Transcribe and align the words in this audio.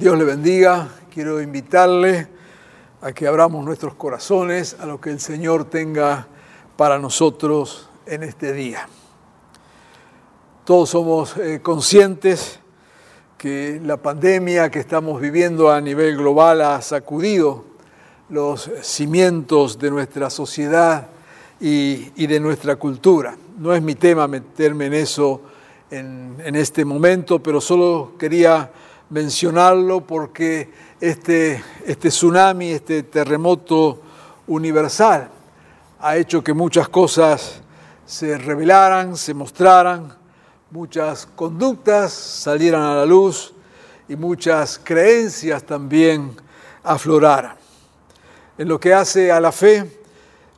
Dios 0.00 0.16
le 0.16 0.24
bendiga. 0.24 0.88
Quiero 1.12 1.42
invitarle 1.42 2.26
a 3.02 3.12
que 3.12 3.26
abramos 3.26 3.62
nuestros 3.66 3.96
corazones 3.96 4.74
a 4.80 4.86
lo 4.86 4.98
que 4.98 5.10
el 5.10 5.20
Señor 5.20 5.66
tenga 5.66 6.26
para 6.78 6.98
nosotros 6.98 7.86
en 8.06 8.22
este 8.22 8.54
día. 8.54 8.88
Todos 10.64 10.88
somos 10.88 11.36
eh, 11.36 11.60
conscientes 11.62 12.60
que 13.36 13.78
la 13.84 13.98
pandemia 13.98 14.70
que 14.70 14.78
estamos 14.78 15.20
viviendo 15.20 15.70
a 15.70 15.82
nivel 15.82 16.16
global 16.16 16.62
ha 16.62 16.80
sacudido 16.80 17.66
los 18.30 18.70
cimientos 18.80 19.78
de 19.78 19.90
nuestra 19.90 20.30
sociedad 20.30 21.08
y, 21.60 22.26
de 22.26 22.40
nuestra 22.40 22.76
cultura. 22.76 23.36
No 23.58 23.74
es 23.74 23.82
mi 23.82 23.96
tema 23.96 24.26
meterme 24.26 24.86
en 24.86 24.94
eso 24.94 25.42
en 25.90 26.56
este 26.56 26.86
momento, 26.86 27.42
pero 27.42 27.60
solo 27.60 28.12
quería 28.18 28.70
mencionarlo 29.10 30.00
porque 30.00 30.70
este, 31.00 31.62
este 31.84 32.08
tsunami, 32.08 32.70
este 32.70 33.02
terremoto 33.02 34.00
universal, 34.46 35.28
ha 36.00 36.16
hecho 36.16 36.42
que 36.42 36.54
muchas 36.54 36.88
cosas 36.88 37.60
se 38.06 38.38
revelaran, 38.38 39.16
se 39.16 39.34
mostraran, 39.34 40.16
muchas 40.70 41.26
conductas 41.26 42.12
salieran 42.12 42.82
a 42.82 42.94
la 42.94 43.06
luz 43.06 43.52
y 44.08 44.16
muchas 44.16 44.80
creencias 44.82 45.64
también 45.64 46.34
afloraran. 46.82 47.56
En 48.56 48.68
lo 48.68 48.78
que 48.78 48.94
hace 48.94 49.30
a 49.30 49.40
la 49.40 49.52
fe, 49.52 50.00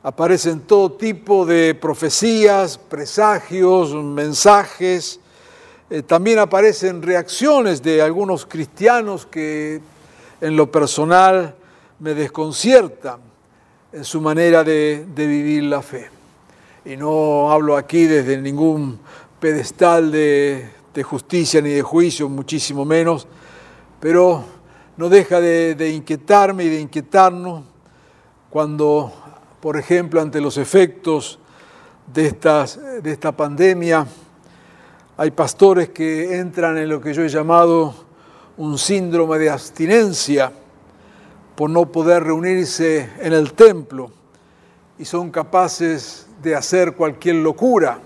aparecen 0.03 0.61
todo 0.61 0.91
tipo 0.91 1.45
de 1.45 1.73
profecías, 1.73 2.77
presagios, 2.77 3.93
mensajes, 3.93 5.19
eh, 5.93 6.01
también 6.01 6.39
aparecen 6.39 7.03
reacciones 7.03 7.83
de 7.83 8.01
algunos 8.01 8.47
cristianos 8.47 9.27
que 9.27 9.79
en 10.41 10.55
lo 10.55 10.71
personal 10.71 11.53
me 11.99 12.15
desconciertan 12.15 13.19
en 13.91 14.03
su 14.03 14.19
manera 14.19 14.63
de, 14.63 15.05
vivir 15.15 15.61
la 15.61 15.83
fe. 15.83 16.09
Y 16.83 16.97
no 16.97 17.51
hablo 17.51 17.77
aquí 17.77 18.05
desde 18.05 18.39
ningún 18.39 18.99
pedestal 19.39 20.11
de, 20.11 20.67
justicia 21.03 21.61
ni 21.61 21.69
de 21.69 21.83
juicio, 21.83 22.27
muchísimo 22.27 22.85
menos, 22.85 23.27
pero 23.99 24.43
no 24.97 25.09
deja 25.09 25.39
de, 25.39 25.75
de 25.75 25.91
inquietarme 25.91 26.63
y 26.63 26.69
de 26.69 26.81
inquietarnos 26.81 27.65
cuando, 28.49 29.13
por 29.61 29.77
ejemplo, 29.77 30.19
ante 30.19 30.41
los 30.41 30.57
efectos 30.57 31.37
de, 32.11 32.25
estas, 32.25 32.79
de 33.03 33.11
esta 33.11 33.31
pandemia, 33.31 34.07
hay 35.23 35.31
pastores 35.31 35.87
que 35.87 36.37
entran 36.37 36.77
en 36.77 36.89
lo 36.89 36.99
que 36.99 37.13
yo 37.13 37.23
he 37.23 37.29
llamado 37.29 37.95
un 38.57 38.77
síndrome 38.77 39.39
de 39.39 39.49
abstinencia 39.49 40.51
por 41.55 41.69
no 41.69 41.85
poder 41.85 42.25
reunirse 42.25 43.09
en 43.21 43.31
el 43.31 43.53
templo 43.53 44.11
y 44.99 45.05
son 45.05 45.31
capaces 45.31 46.27
de 46.41 46.57
hacer 46.57 46.95
cualquier 46.95 47.35
locura 47.35 47.99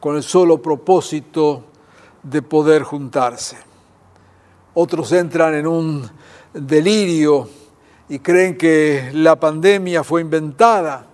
con 0.00 0.16
el 0.16 0.22
solo 0.22 0.60
propósito 0.60 1.64
de 2.22 2.42
poder 2.42 2.82
juntarse. 2.82 3.56
Otros 4.74 5.10
entran 5.12 5.54
en 5.54 5.66
un 5.66 6.10
delirio 6.52 7.48
y 8.06 8.18
creen 8.18 8.58
que 8.58 9.12
la 9.14 9.40
pandemia 9.40 10.04
fue 10.04 10.20
inventada 10.20 11.06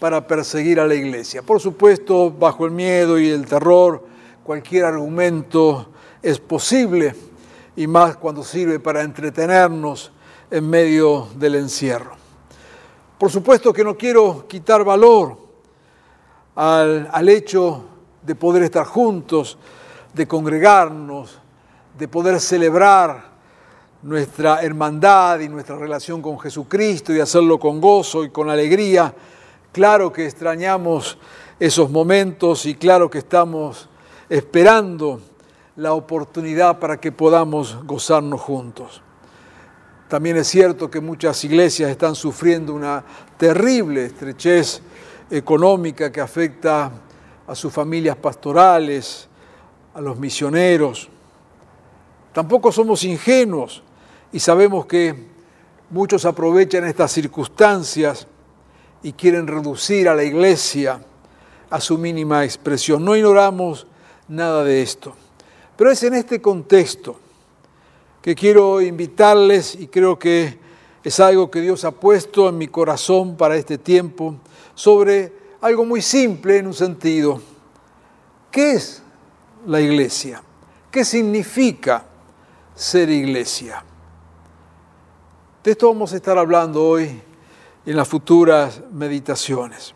para 0.00 0.26
perseguir 0.26 0.80
a 0.80 0.86
la 0.86 0.94
iglesia. 0.94 1.42
Por 1.42 1.60
supuesto, 1.60 2.30
bajo 2.30 2.64
el 2.64 2.70
miedo 2.70 3.18
y 3.18 3.28
el 3.28 3.44
terror 3.44 4.11
cualquier 4.44 4.84
argumento 4.84 5.88
es 6.22 6.38
posible 6.38 7.14
y 7.76 7.86
más 7.86 8.16
cuando 8.16 8.42
sirve 8.42 8.80
para 8.80 9.02
entretenernos 9.02 10.12
en 10.50 10.68
medio 10.68 11.28
del 11.36 11.54
encierro. 11.56 12.12
Por 13.18 13.30
supuesto 13.30 13.72
que 13.72 13.84
no 13.84 13.96
quiero 13.96 14.46
quitar 14.48 14.84
valor 14.84 15.38
al, 16.54 17.28
hecho 17.28 17.84
de 18.20 18.34
poder 18.34 18.64
estar 18.64 18.84
juntos, 18.84 19.58
de 20.12 20.26
congregarnos, 20.26 21.38
de 21.96 22.08
poder 22.08 22.40
celebrar 22.40 23.32
nuestra 24.02 24.62
hermandad 24.62 25.40
y 25.40 25.48
nuestra 25.48 25.76
relación 25.76 26.20
con 26.20 26.38
Jesucristo 26.38 27.12
y 27.14 27.20
hacerlo 27.20 27.58
con 27.58 27.80
gozo 27.80 28.24
y 28.24 28.30
con 28.30 28.50
alegría. 28.50 29.14
Claro 29.70 30.12
que 30.12 30.26
extrañamos 30.26 31.16
esos 31.58 31.90
momentos 31.90 32.66
y 32.66 32.74
claro 32.74 33.08
que 33.08 33.18
estamos 33.18 33.88
esperando 34.32 35.20
la 35.76 35.92
oportunidad 35.92 36.78
para 36.78 36.98
que 36.98 37.12
podamos 37.12 37.84
gozarnos 37.84 38.40
juntos. 38.40 39.02
También 40.08 40.38
es 40.38 40.48
cierto 40.48 40.90
que 40.90 41.02
muchas 41.02 41.44
iglesias 41.44 41.90
están 41.90 42.14
sufriendo 42.14 42.72
una 42.72 43.04
terrible 43.36 44.06
estrechez 44.06 44.80
económica 45.30 46.10
que 46.10 46.22
afecta 46.22 46.90
a 47.46 47.54
sus 47.54 47.70
familias 47.70 48.16
pastorales, 48.16 49.28
a 49.92 50.00
los 50.00 50.18
misioneros. 50.18 51.10
Tampoco 52.32 52.72
somos 52.72 53.04
ingenuos 53.04 53.82
y 54.32 54.40
sabemos 54.40 54.86
que 54.86 55.26
muchos 55.90 56.24
aprovechan 56.24 56.86
estas 56.86 57.12
circunstancias 57.12 58.26
y 59.02 59.12
quieren 59.12 59.46
reducir 59.46 60.08
a 60.08 60.14
la 60.14 60.24
iglesia 60.24 61.04
a 61.68 61.80
su 61.82 61.98
mínima 61.98 62.44
expresión. 62.44 63.04
No 63.04 63.14
ignoramos 63.14 63.86
nada 64.28 64.64
de 64.64 64.82
esto. 64.82 65.14
Pero 65.76 65.90
es 65.90 66.02
en 66.02 66.14
este 66.14 66.40
contexto 66.40 67.16
que 68.20 68.34
quiero 68.34 68.80
invitarles 68.80 69.74
y 69.74 69.88
creo 69.88 70.18
que 70.18 70.58
es 71.02 71.20
algo 71.20 71.50
que 71.50 71.60
Dios 71.60 71.84
ha 71.84 71.90
puesto 71.90 72.48
en 72.48 72.58
mi 72.58 72.68
corazón 72.68 73.36
para 73.36 73.56
este 73.56 73.78
tiempo 73.78 74.36
sobre 74.74 75.32
algo 75.60 75.84
muy 75.84 76.00
simple 76.02 76.58
en 76.58 76.68
un 76.68 76.74
sentido. 76.74 77.40
¿Qué 78.50 78.72
es 78.72 79.02
la 79.66 79.80
iglesia? 79.80 80.42
¿Qué 80.90 81.04
significa 81.04 82.04
ser 82.74 83.10
iglesia? 83.10 83.84
De 85.64 85.70
esto 85.70 85.88
vamos 85.88 86.12
a 86.12 86.16
estar 86.16 86.38
hablando 86.38 86.84
hoy 86.84 87.20
en 87.86 87.96
las 87.96 88.08
futuras 88.08 88.80
meditaciones. 88.92 89.94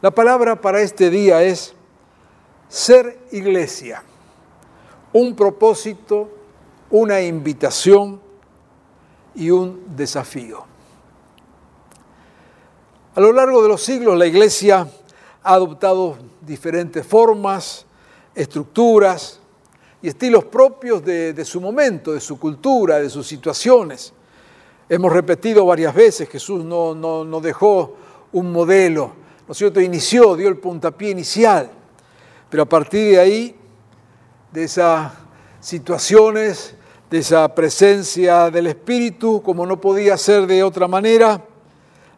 La 0.00 0.10
palabra 0.10 0.60
para 0.60 0.80
este 0.80 1.10
día 1.10 1.42
es 1.42 1.74
ser 2.72 3.18
iglesia, 3.32 4.02
un 5.12 5.36
propósito, 5.36 6.30
una 6.88 7.20
invitación 7.20 8.18
y 9.34 9.50
un 9.50 9.94
desafío. 9.94 10.64
A 13.14 13.20
lo 13.20 13.30
largo 13.30 13.62
de 13.62 13.68
los 13.68 13.82
siglos 13.82 14.16
la 14.16 14.24
iglesia 14.24 14.88
ha 15.42 15.52
adoptado 15.52 16.16
diferentes 16.40 17.04
formas, 17.04 17.84
estructuras 18.34 19.38
y 20.00 20.08
estilos 20.08 20.46
propios 20.46 21.04
de, 21.04 21.44
su 21.44 21.60
momento, 21.60 22.12
de 22.14 22.20
su 22.20 22.38
cultura, 22.38 23.00
de 23.00 23.10
sus 23.10 23.26
situaciones. 23.26 24.14
Hemos 24.88 25.12
repetido 25.12 25.66
varias 25.66 25.94
veces, 25.94 26.26
Jesús 26.26 26.64
no, 26.64 26.94
no, 26.94 27.22
no 27.22 27.38
dejó 27.42 27.96
un 28.32 28.50
modelo, 28.50 29.12
¿no 29.46 29.52
es 29.52 29.58
cierto? 29.58 29.78
Inició, 29.78 30.36
dio 30.36 30.48
el 30.48 30.56
puntapié 30.56 31.10
inicial 31.10 31.81
pero 32.52 32.64
a 32.64 32.68
partir 32.68 33.12
de 33.12 33.18
ahí, 33.18 33.56
de 34.52 34.64
esas 34.64 35.10
situaciones, 35.58 36.74
de 37.08 37.16
esa 37.16 37.54
presencia 37.54 38.50
del 38.50 38.66
Espíritu, 38.66 39.40
como 39.42 39.64
no 39.64 39.80
podía 39.80 40.18
ser 40.18 40.46
de 40.46 40.62
otra 40.62 40.86
manera, 40.86 41.42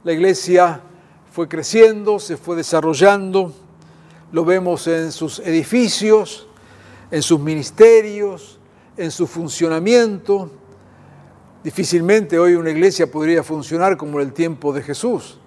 la 0.03 0.13
iglesia 0.13 0.81
fue 1.31 1.47
creciendo, 1.47 2.19
se 2.19 2.37
fue 2.37 2.57
desarrollando, 2.57 3.53
lo 4.33 4.45
vemos 4.45 4.89
en 4.89 5.13
sus 5.13 5.39
edificios, 5.39 6.49
en 7.13 7.23
sus 7.23 7.39
ministerios, 7.39 8.59
en 8.97 9.13
su 9.13 9.29
funcionamiento. 9.29 10.51
Difícilmente 11.63 12.41
hoy 12.41 12.55
una 12.55 12.71
iglesia 12.71 13.09
podría 13.09 13.45
funcionar 13.45 13.97
como 13.97 14.19
en 14.19 14.27
el 14.27 14.33
tiempo 14.33 14.73
de 14.73 14.83
Jesús. 14.83 15.39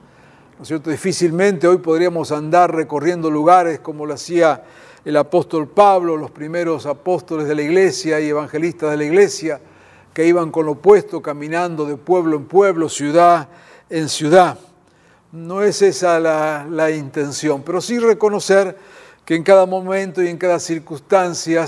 ¿No 0.57 0.63
es 0.63 0.69
cierto? 0.69 0.89
Difícilmente 0.89 1.67
hoy 1.67 1.77
podríamos 1.77 2.31
andar 2.31 2.73
recorriendo 2.73 3.29
lugares 3.29 3.79
como 3.79 4.07
lo 4.07 4.15
hacía 4.15 4.63
el 5.05 5.15
apóstol 5.15 5.67
Pablo, 5.67 6.17
los 6.17 6.31
primeros 6.31 6.87
apóstoles 6.87 7.47
de 7.47 7.53
la 7.53 7.61
iglesia 7.61 8.19
y 8.19 8.29
evangelistas 8.29 8.89
de 8.89 8.97
la 8.97 9.03
iglesia, 9.03 9.61
que 10.15 10.25
iban 10.25 10.49
con 10.49 10.65
lo 10.65 10.71
opuesto, 10.71 11.21
caminando 11.21 11.85
de 11.85 11.95
pueblo 11.95 12.37
en 12.37 12.45
pueblo, 12.45 12.89
ciudad 12.89 13.49
en 13.87 14.09
ciudad. 14.09 14.57
No 15.31 15.61
es 15.61 15.83
esa 15.83 16.19
la, 16.19 16.65
la 16.67 16.89
intención, 16.89 17.61
pero 17.61 17.79
sí 17.79 17.99
reconocer 17.99 18.75
que 19.25 19.35
en 19.35 19.43
cada 19.43 19.67
momento 19.67 20.23
y 20.23 20.27
en 20.27 20.39
cada 20.39 20.59
circunstancia 20.59 21.67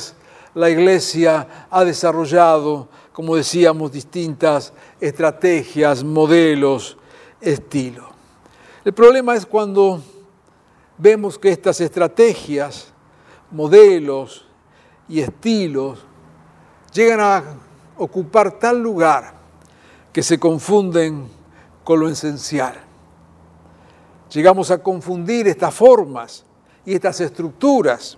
la 0.55 0.67
iglesia 0.67 1.67
ha 1.69 1.85
desarrollado, 1.85 2.89
como 3.13 3.35
decíamos, 3.35 3.91
distintas 3.91 4.73
estrategias, 4.99 6.03
modelos, 6.03 6.97
estilos. 7.39 8.08
El 8.85 8.93
problema 8.93 9.35
es 9.35 9.45
cuando 9.45 10.01
vemos 10.97 11.37
que 11.37 11.49
estas 11.49 11.81
estrategias, 11.81 12.93
modelos 13.51 14.45
y 15.07 15.19
estilos 15.19 16.05
llegan 16.93 17.19
a 17.19 17.43
ocupar 17.97 18.59
tal 18.59 18.81
lugar 18.81 19.33
que 20.13 20.23
se 20.23 20.39
confunden 20.39 21.27
con 21.83 21.99
lo 21.99 22.07
esencial. 22.07 22.75
Llegamos 24.31 24.71
a 24.71 24.81
confundir 24.81 25.47
estas 25.47 25.73
formas 25.73 26.45
y 26.85 26.93
estas 26.93 27.19
estructuras 27.19 28.17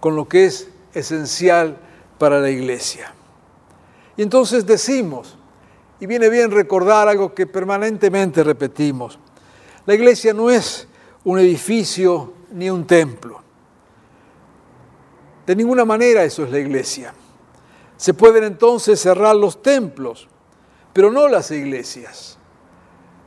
con 0.00 0.14
lo 0.14 0.28
que 0.28 0.46
es 0.46 0.68
esencial 0.92 1.78
para 2.18 2.40
la 2.40 2.50
iglesia. 2.50 3.12
Y 4.16 4.22
entonces 4.22 4.66
decimos, 4.66 5.36
y 6.00 6.06
viene 6.06 6.28
bien 6.28 6.50
recordar 6.50 7.08
algo 7.08 7.34
que 7.34 7.46
permanentemente 7.46 8.44
repetimos, 8.44 9.18
la 9.88 9.94
iglesia 9.94 10.34
no 10.34 10.50
es 10.50 10.86
un 11.24 11.38
edificio 11.38 12.34
ni 12.52 12.68
un 12.68 12.86
templo. 12.86 13.40
De 15.46 15.56
ninguna 15.56 15.86
manera 15.86 16.22
eso 16.24 16.44
es 16.44 16.50
la 16.50 16.58
iglesia. 16.58 17.14
Se 17.96 18.12
pueden 18.12 18.44
entonces 18.44 19.00
cerrar 19.00 19.34
los 19.34 19.62
templos, 19.62 20.28
pero 20.92 21.10
no 21.10 21.26
las 21.26 21.50
iglesias. 21.52 22.36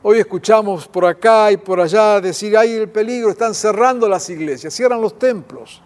Hoy 0.04 0.20
escuchamos 0.20 0.86
por 0.86 1.04
acá 1.04 1.50
y 1.50 1.56
por 1.56 1.80
allá 1.80 2.20
decir, 2.20 2.56
hay 2.56 2.74
el 2.74 2.88
peligro, 2.88 3.30
están 3.30 3.54
cerrando 3.54 4.08
las 4.08 4.30
iglesias, 4.30 4.72
cierran 4.72 5.00
los 5.00 5.18
templos. 5.18 5.82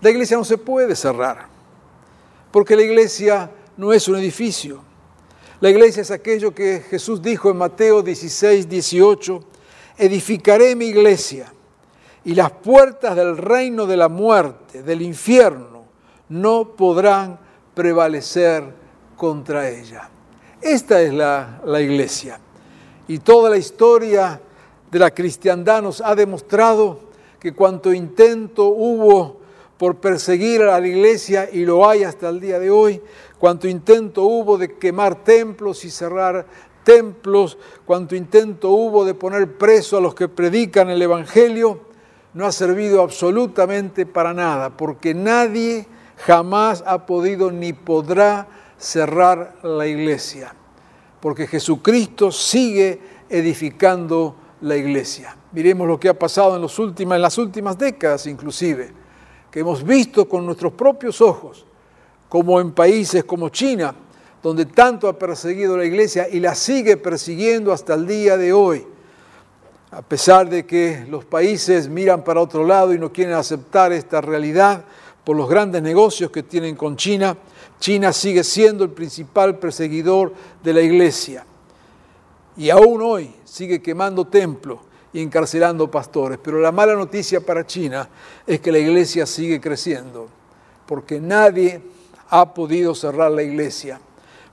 La 0.00 0.10
iglesia 0.10 0.36
no 0.36 0.44
se 0.44 0.58
puede 0.58 0.96
cerrar, 0.96 1.46
porque 2.50 2.74
la 2.74 2.82
iglesia 2.82 3.48
no 3.76 3.92
es 3.92 4.08
un 4.08 4.16
edificio. 4.16 4.82
La 5.60 5.70
iglesia 5.70 6.02
es 6.02 6.10
aquello 6.10 6.52
que 6.54 6.80
Jesús 6.80 7.22
dijo 7.22 7.50
en 7.50 7.56
Mateo 7.56 8.02
16, 8.02 8.68
18, 8.68 9.44
edificaré 9.98 10.74
mi 10.74 10.86
iglesia 10.86 11.52
y 12.24 12.34
las 12.34 12.50
puertas 12.50 13.14
del 13.14 13.36
reino 13.36 13.86
de 13.86 13.96
la 13.96 14.08
muerte, 14.08 14.82
del 14.82 15.02
infierno, 15.02 15.84
no 16.28 16.70
podrán 16.70 17.38
prevalecer 17.72 18.64
contra 19.16 19.68
ella. 19.70 20.10
Esta 20.60 21.00
es 21.00 21.12
la, 21.12 21.60
la 21.64 21.80
iglesia. 21.80 22.40
Y 23.06 23.18
toda 23.18 23.50
la 23.50 23.56
historia 23.56 24.40
de 24.90 24.98
la 24.98 25.12
cristiandad 25.12 25.82
nos 25.82 26.00
ha 26.00 26.14
demostrado 26.14 26.98
que 27.38 27.54
cuanto 27.54 27.92
intento 27.92 28.66
hubo 28.66 29.44
por 29.76 29.96
perseguir 29.96 30.62
a 30.62 30.80
la 30.80 30.86
iglesia, 30.86 31.48
y 31.52 31.64
lo 31.64 31.88
hay 31.88 32.04
hasta 32.04 32.28
el 32.28 32.40
día 32.40 32.58
de 32.58 32.70
hoy, 32.70 33.02
cuánto 33.44 33.68
intento 33.68 34.22
hubo 34.22 34.56
de 34.56 34.78
quemar 34.78 35.22
templos 35.22 35.84
y 35.84 35.90
cerrar 35.90 36.46
templos, 36.82 37.58
cuánto 37.84 38.16
intento 38.16 38.70
hubo 38.70 39.04
de 39.04 39.12
poner 39.12 39.58
preso 39.58 39.98
a 39.98 40.00
los 40.00 40.14
que 40.14 40.28
predican 40.28 40.88
el 40.88 41.02
Evangelio, 41.02 41.80
no 42.32 42.46
ha 42.46 42.52
servido 42.52 43.02
absolutamente 43.02 44.06
para 44.06 44.32
nada, 44.32 44.74
porque 44.78 45.12
nadie 45.12 45.86
jamás 46.24 46.82
ha 46.86 47.04
podido 47.04 47.52
ni 47.52 47.74
podrá 47.74 48.48
cerrar 48.78 49.56
la 49.62 49.86
iglesia, 49.86 50.54
porque 51.20 51.46
Jesucristo 51.46 52.32
sigue 52.32 52.98
edificando 53.28 54.36
la 54.62 54.74
iglesia. 54.74 55.36
Miremos 55.52 55.86
lo 55.86 56.00
que 56.00 56.08
ha 56.08 56.18
pasado 56.18 56.56
en, 56.56 57.12
en 57.12 57.20
las 57.20 57.36
últimas 57.36 57.76
décadas 57.76 58.26
inclusive, 58.26 58.90
que 59.50 59.60
hemos 59.60 59.84
visto 59.84 60.26
con 60.26 60.46
nuestros 60.46 60.72
propios 60.72 61.20
ojos 61.20 61.66
como 62.34 62.60
en 62.60 62.72
países 62.72 63.22
como 63.22 63.48
China, 63.48 63.94
donde 64.42 64.66
tanto 64.66 65.06
ha 65.06 65.16
perseguido 65.16 65.76
la 65.76 65.84
iglesia 65.84 66.28
y 66.28 66.40
la 66.40 66.56
sigue 66.56 66.96
persiguiendo 66.96 67.72
hasta 67.72 67.94
el 67.94 68.08
día 68.08 68.36
de 68.36 68.52
hoy. 68.52 68.84
A 69.92 70.02
pesar 70.02 70.48
de 70.48 70.66
que 70.66 71.06
los 71.08 71.24
países 71.24 71.88
miran 71.88 72.24
para 72.24 72.40
otro 72.40 72.66
lado 72.66 72.92
y 72.92 72.98
no 72.98 73.12
quieren 73.12 73.34
aceptar 73.34 73.92
esta 73.92 74.20
realidad 74.20 74.84
por 75.22 75.36
los 75.36 75.48
grandes 75.48 75.80
negocios 75.80 76.32
que 76.32 76.42
tienen 76.42 76.74
con 76.74 76.96
China, 76.96 77.36
China 77.78 78.12
sigue 78.12 78.42
siendo 78.42 78.82
el 78.82 78.90
principal 78.90 79.60
perseguidor 79.60 80.34
de 80.60 80.72
la 80.72 80.80
iglesia. 80.80 81.46
Y 82.56 82.68
aún 82.68 83.00
hoy 83.00 83.32
sigue 83.44 83.80
quemando 83.80 84.26
templos 84.26 84.80
y 85.12 85.22
encarcelando 85.22 85.88
pastores. 85.88 86.40
Pero 86.42 86.58
la 86.58 86.72
mala 86.72 86.96
noticia 86.96 87.40
para 87.40 87.64
China 87.64 88.08
es 88.44 88.58
que 88.58 88.72
la 88.72 88.78
iglesia 88.80 89.24
sigue 89.24 89.60
creciendo, 89.60 90.26
porque 90.84 91.20
nadie 91.20 91.93
ha 92.28 92.54
podido 92.54 92.94
cerrar 92.94 93.30
la 93.30 93.42
iglesia, 93.42 94.00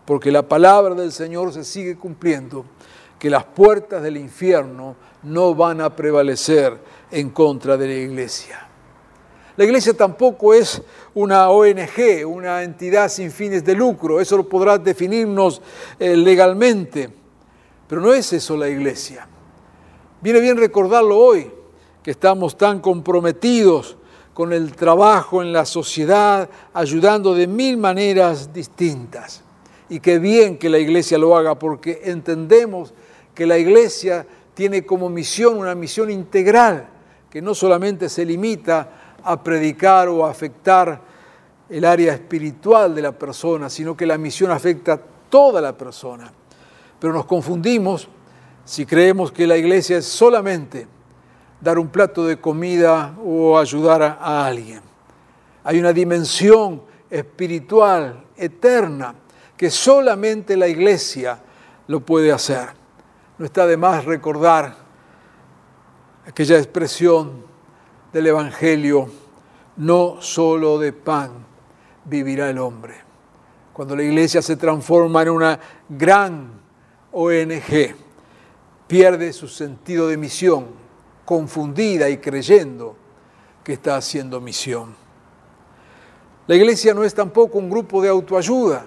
porque 0.06 0.32
la 0.32 0.48
palabra 0.48 0.96
del 0.96 1.12
Señor 1.12 1.54
se 1.54 1.64
sigue 1.64 1.98
cumpliendo, 1.98 2.66
que 3.18 3.30
las 3.30 3.44
puertas 3.44 4.02
del 4.02 4.18
infierno 4.18 4.96
no 5.24 5.54
van 5.54 5.82
a 5.82 5.96
prevalecer 5.96 6.78
en 7.12 7.30
contra 7.30 7.78
de 7.78 7.88
la 7.88 7.94
iglesia. 7.94 8.68
La 9.58 9.66
iglesia 9.66 9.94
tampoco 9.94 10.54
es 10.54 10.82
una 11.14 11.50
ONG, 11.50 12.26
una 12.26 12.64
entidad 12.64 13.10
sin 13.10 13.32
fines 13.32 13.64
de 13.64 13.76
lucro, 13.76 14.20
eso 14.20 14.38
lo 14.38 14.50
podrá 14.50 14.78
definirnos 14.78 15.62
eh, 16.00 16.16
legalmente, 16.16 17.10
pero 17.88 18.02
no 18.02 18.14
es 18.14 18.34
eso 18.34 18.58
la 18.58 18.70
iglesia. 18.70 19.28
Viene 20.22 20.40
bien 20.40 20.58
recordarlo 20.58 21.18
hoy, 21.18 21.52
que 22.02 22.12
estamos 22.12 22.58
tan 22.58 22.80
comprometidos 22.80 23.98
con 24.34 24.54
el 24.54 24.76
trabajo 24.76 25.42
en 25.42 25.52
la 25.52 25.66
sociedad, 25.66 26.50
ayudando 26.74 27.34
de 27.34 27.48
mil 27.48 27.78
maneras 27.78 28.54
distintas. 28.54 29.44
Y 29.90 30.00
qué 30.00 30.20
bien 30.20 30.58
que 30.58 30.70
la 30.70 30.80
iglesia 30.80 31.18
lo 31.18 31.36
haga 31.36 31.56
porque 31.56 32.02
entendemos 32.06 32.94
que 33.36 33.46
la 33.46 33.58
iglesia 33.58 34.26
tiene 34.54 34.86
como 34.86 35.10
misión 35.10 35.58
una 35.58 35.76
misión 35.76 36.10
integral, 36.10 36.88
que 37.30 37.42
no 37.42 37.54
solamente 37.54 38.10
se 38.10 38.26
limita 38.26 39.18
a 39.24 39.44
predicar 39.44 40.08
o 40.10 40.26
a 40.26 40.32
afectar 40.32 41.02
el 41.70 41.86
área 41.86 42.14
espiritual 42.14 42.94
de 42.94 43.02
la 43.02 43.12
persona, 43.12 43.70
sino 43.70 43.96
que 43.96 44.06
la 44.06 44.18
misión 44.18 44.52
afecta 44.52 44.94
a 44.94 45.02
toda 45.30 45.62
la 45.62 45.78
persona. 45.78 46.32
Pero 47.00 47.14
nos 47.14 47.26
confundimos 47.26 48.08
si 48.66 48.86
creemos 48.86 49.32
que 49.32 49.48
la 49.48 49.58
iglesia 49.58 49.98
es 49.98 50.06
solamente 50.06 50.88
dar 51.62 51.78
un 51.78 51.90
plato 51.90 52.26
de 52.26 52.40
comida 52.40 53.16
o 53.24 53.58
ayudar 53.58 54.02
a, 54.02 54.46
alguien. 54.46 54.82
Hay 55.64 55.80
una 55.80 55.94
dimensión 55.94 56.82
espiritual, 57.10 58.26
eterna, 58.36 59.14
que 59.56 59.70
solamente 59.70 60.58
la 60.58 60.68
iglesia 60.68 61.40
lo 61.88 62.00
puede 62.00 62.32
hacer. 62.32 62.70
No 63.38 63.46
está 63.46 63.68
de 63.68 63.78
más 63.78 64.06
recordar 64.06 64.76
aquella 66.26 66.58
expresión 66.58 67.46
del 68.12 68.28
Evangelio, 68.28 69.10
no 69.78 70.18
solo 70.20 70.80
de 70.80 70.94
pan 70.94 71.46
vivirá 72.06 72.50
el 72.50 72.58
hombre. 72.58 72.96
Cuando 73.72 73.96
la 73.96 74.04
iglesia 74.04 74.42
se 74.42 74.56
transforma 74.56 75.22
en 75.22 75.30
una 75.30 75.60
gran 75.88 76.60
ONG, 77.12 77.96
pierde 78.88 79.32
su 79.32 79.48
sentido 79.48 80.08
de 80.08 80.18
misión, 80.18 80.81
confundida 81.32 82.10
y 82.10 82.18
creyendo 82.18 82.94
que 83.64 83.72
está 83.72 83.96
haciendo 83.96 84.42
misión. 84.42 84.94
La 86.46 86.56
iglesia 86.56 86.94
no 86.94 87.06
es 87.06 87.14
tampoco 87.14 87.58
un 87.58 87.70
grupo 87.70 88.02
de 88.02 88.10
autoayuda. 88.10 88.84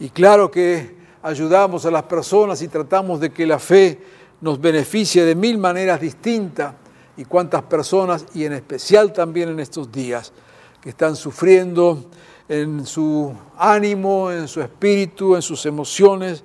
Y 0.00 0.10
claro 0.10 0.50
que 0.50 0.96
ayudamos 1.22 1.86
a 1.86 1.92
las 1.92 2.02
personas 2.02 2.60
y 2.60 2.66
tratamos 2.66 3.20
de 3.20 3.30
que 3.30 3.46
la 3.46 3.60
fe 3.60 4.00
nos 4.40 4.60
beneficie 4.60 5.24
de 5.24 5.36
mil 5.36 5.58
maneras 5.58 6.00
distintas. 6.00 6.74
Y 7.16 7.24
cuántas 7.24 7.62
personas, 7.62 8.26
y 8.34 8.44
en 8.44 8.54
especial 8.54 9.12
también 9.12 9.48
en 9.48 9.60
estos 9.60 9.92
días, 9.92 10.32
que 10.80 10.88
están 10.88 11.14
sufriendo 11.14 12.04
en 12.48 12.84
su 12.84 13.32
ánimo, 13.56 14.32
en 14.32 14.48
su 14.48 14.60
espíritu, 14.60 15.36
en 15.36 15.42
sus 15.42 15.66
emociones, 15.66 16.42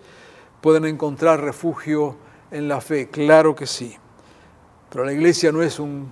pueden 0.62 0.86
encontrar 0.86 1.42
refugio 1.42 2.16
en 2.52 2.68
la 2.68 2.80
fe. 2.80 3.10
Claro 3.10 3.56
que 3.56 3.66
sí. 3.66 3.98
Pero 4.90 5.06
la 5.06 5.14
iglesia 5.14 5.52
no 5.52 5.62
es 5.62 5.80
un 5.80 6.08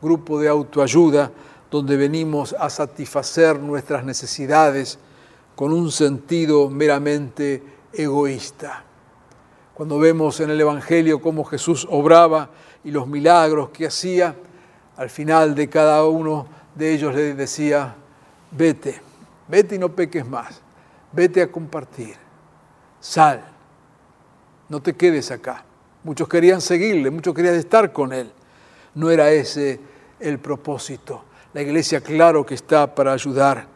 grupo 0.00 0.40
de 0.40 0.48
autoayuda 0.48 1.30
donde 1.70 1.96
venimos 1.96 2.54
a 2.58 2.70
satisfacer 2.70 3.58
nuestras 3.60 4.04
necesidades 4.04 4.98
con 5.54 5.72
un 5.72 5.90
sentido 5.90 6.70
meramente 6.70 7.62
egoísta. 7.92 8.84
Cuando 9.74 9.98
vemos 9.98 10.40
en 10.40 10.50
el 10.50 10.60
Evangelio 10.60 11.20
cómo 11.20 11.44
Jesús 11.44 11.86
obraba 11.90 12.50
y 12.84 12.90
los 12.90 13.06
milagros 13.06 13.70
que 13.70 13.86
hacía, 13.86 14.34
al 14.96 15.10
final 15.10 15.54
de 15.54 15.68
cada 15.68 16.04
uno 16.04 16.46
de 16.74 16.94
ellos 16.94 17.14
le 17.14 17.34
decía, 17.34 17.94
vete, 18.50 19.00
vete 19.46 19.76
y 19.76 19.78
no 19.78 19.90
peques 19.90 20.26
más, 20.26 20.60
vete 21.12 21.42
a 21.42 21.52
compartir, 21.52 22.16
sal, 22.98 23.44
no 24.68 24.80
te 24.80 24.94
quedes 24.94 25.30
acá. 25.30 25.64
Muchos 26.04 26.28
querían 26.28 26.60
seguirle, 26.60 27.10
muchos 27.10 27.34
querían 27.34 27.54
estar 27.54 27.92
con 27.92 28.12
él. 28.12 28.30
No 28.94 29.10
era 29.10 29.30
ese 29.30 29.80
el 30.20 30.38
propósito. 30.38 31.24
La 31.52 31.62
iglesia 31.62 32.00
claro 32.00 32.44
que 32.44 32.54
está 32.54 32.94
para 32.94 33.12
ayudar, 33.12 33.66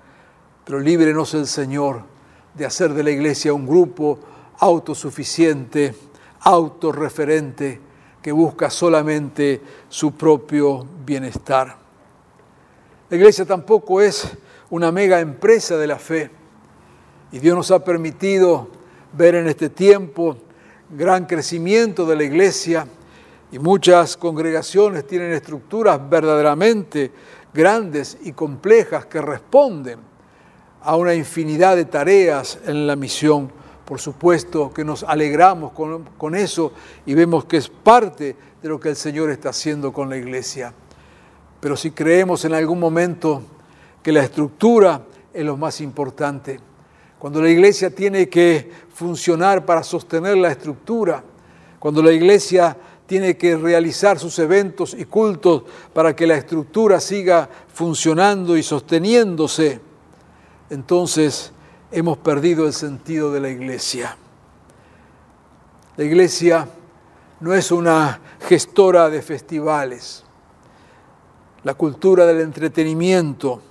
pero 0.65 0.79
líbrenos 0.79 1.35
el 1.35 1.47
Señor 1.47 2.05
de 2.55 2.67
hacer 2.67 2.93
de 2.93 3.03
la 3.03 3.11
iglesia 3.11 3.53
un 3.53 3.67
grupo 3.67 4.19
autosuficiente, 4.59 5.95
autorreferente, 6.41 7.81
que 8.23 8.31
busca 8.31 8.71
solamente 8.71 9.61
su 9.89 10.13
propio 10.13 10.87
bienestar. 11.05 11.77
La 13.11 13.17
iglesia 13.17 13.45
tampoco 13.45 14.01
es 14.01 14.31
una 14.71 14.93
mega 14.93 15.21
empresa 15.21 15.77
de 15.77 15.87
la 15.87 15.99
fe. 15.99 16.31
Y 17.33 17.41
Dios 17.41 17.57
nos 17.57 17.71
ha 17.73 17.85
permitido 17.85 18.69
ver 19.13 19.35
en 19.35 19.49
este 19.49 19.69
tiempo 19.69 20.37
gran 20.93 21.25
crecimiento 21.25 22.05
de 22.05 22.17
la 22.17 22.25
iglesia 22.25 22.87
y 23.51 23.59
muchas 23.59 24.17
congregaciones 24.17 25.07
tienen 25.07 25.33
estructuras 25.33 25.99
verdaderamente 26.09 27.11
grandes 27.53 28.19
y 28.23 28.33
complejas 28.33 29.07
que 29.07 29.21
responden 29.21 29.99
a 30.83 30.97
una 30.97 31.15
infinidad 31.15 31.77
de 31.77 31.87
tareas 31.87 32.59
en 32.67 32.87
la 32.87 32.97
misión. 32.97 33.51
Por 33.87 34.01
supuesto 34.01 34.73
que 34.73 34.85
nos 34.85 35.03
alegramos 35.03 35.73
con, 35.73 36.05
con, 36.17 36.35
eso 36.35 36.73
y 37.07 37.15
vemos 37.15 37.47
que 37.47 37.57
es 37.57 37.69
parte 37.69 38.37
de 38.63 38.69
lo 38.69 38.79
que 38.79 38.91
el 38.91 38.97
Señor 38.97 39.31
está 39.31 39.51
haciendo 39.51 39.93
con 39.93 40.09
la 40.09 40.17
iglesia. 40.17 40.73
Pero 41.61 41.77
si 41.77 41.91
creemos 41.91 42.45
en 42.45 42.55
algún 42.55 42.79
momento 42.79 43.43
que 44.03 44.13
la 44.13 44.23
estructura 44.23 45.03
es 45.33 45.45
lo 45.45 45.57
más 45.57 45.81
importante, 45.81 46.59
cuando 47.23 47.41
la 47.41 47.51
iglesia 47.51 47.89
tiene 47.95 48.29
que 48.29 48.69
funcionar 48.93 49.65
para 49.65 49.85
sostener 49.85 50.37
la 50.37 50.51
estructura, 50.51 51.23
cuando 51.79 52.03
la 52.03 52.11
iglesia 52.11 52.77
tiene 53.07 53.37
que 53.37 53.57
realizar 53.57 54.19
sus 54.19 54.41
eventos 54.41 54.93
y 54.93 55.05
cultos 55.05 55.63
para 55.95 56.17
que 56.17 56.27
la 56.27 56.35
estructura 56.35 56.99
siga 56.99 57.49
funcionando 57.73 58.57
y 58.57 58.65
sosteniéndose, 58.65 59.81
entonces 60.69 61.53
hemos 61.93 62.19
perdido 62.19 62.67
el 62.67 62.73
sentido 62.73 63.31
de 63.31 63.39
la 63.39 63.51
iglesia. 63.51 64.17
La 65.97 66.03
iglesia 66.03 66.67
no 67.39 67.55
es 67.55 67.71
una 67.71 68.21
gestora 68.49 69.09
de 69.11 69.23
festivales. 69.23 70.25
La 71.63 71.75
cultura 71.75 72.27
del 72.27 72.41
entretenimiento 72.41 73.63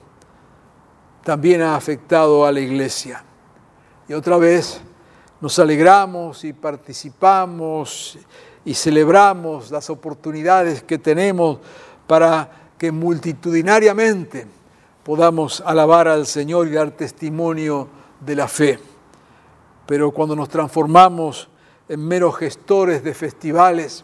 también 1.25 1.61
ha 1.61 1.75
afectado 1.75 2.45
a 2.45 2.53
la 2.53 2.61
iglesia. 2.61 3.25
Y 4.11 4.13
otra 4.13 4.35
vez 4.35 4.81
nos 5.39 5.57
alegramos 5.57 6.43
y 6.43 6.51
participamos 6.51 8.19
y 8.65 8.73
celebramos 8.73 9.71
las 9.71 9.89
oportunidades 9.89 10.83
que 10.83 10.97
tenemos 10.97 11.59
para 12.07 12.51
que 12.77 12.91
multitudinariamente 12.91 14.47
podamos 15.05 15.63
alabar 15.65 16.09
al 16.09 16.25
Señor 16.25 16.67
y 16.67 16.71
dar 16.71 16.91
testimonio 16.91 17.87
de 18.19 18.35
la 18.35 18.49
fe. 18.49 18.79
Pero 19.85 20.11
cuando 20.11 20.35
nos 20.35 20.49
transformamos 20.49 21.47
en 21.87 22.05
meros 22.05 22.35
gestores 22.35 23.05
de 23.05 23.13
festivales, 23.13 24.03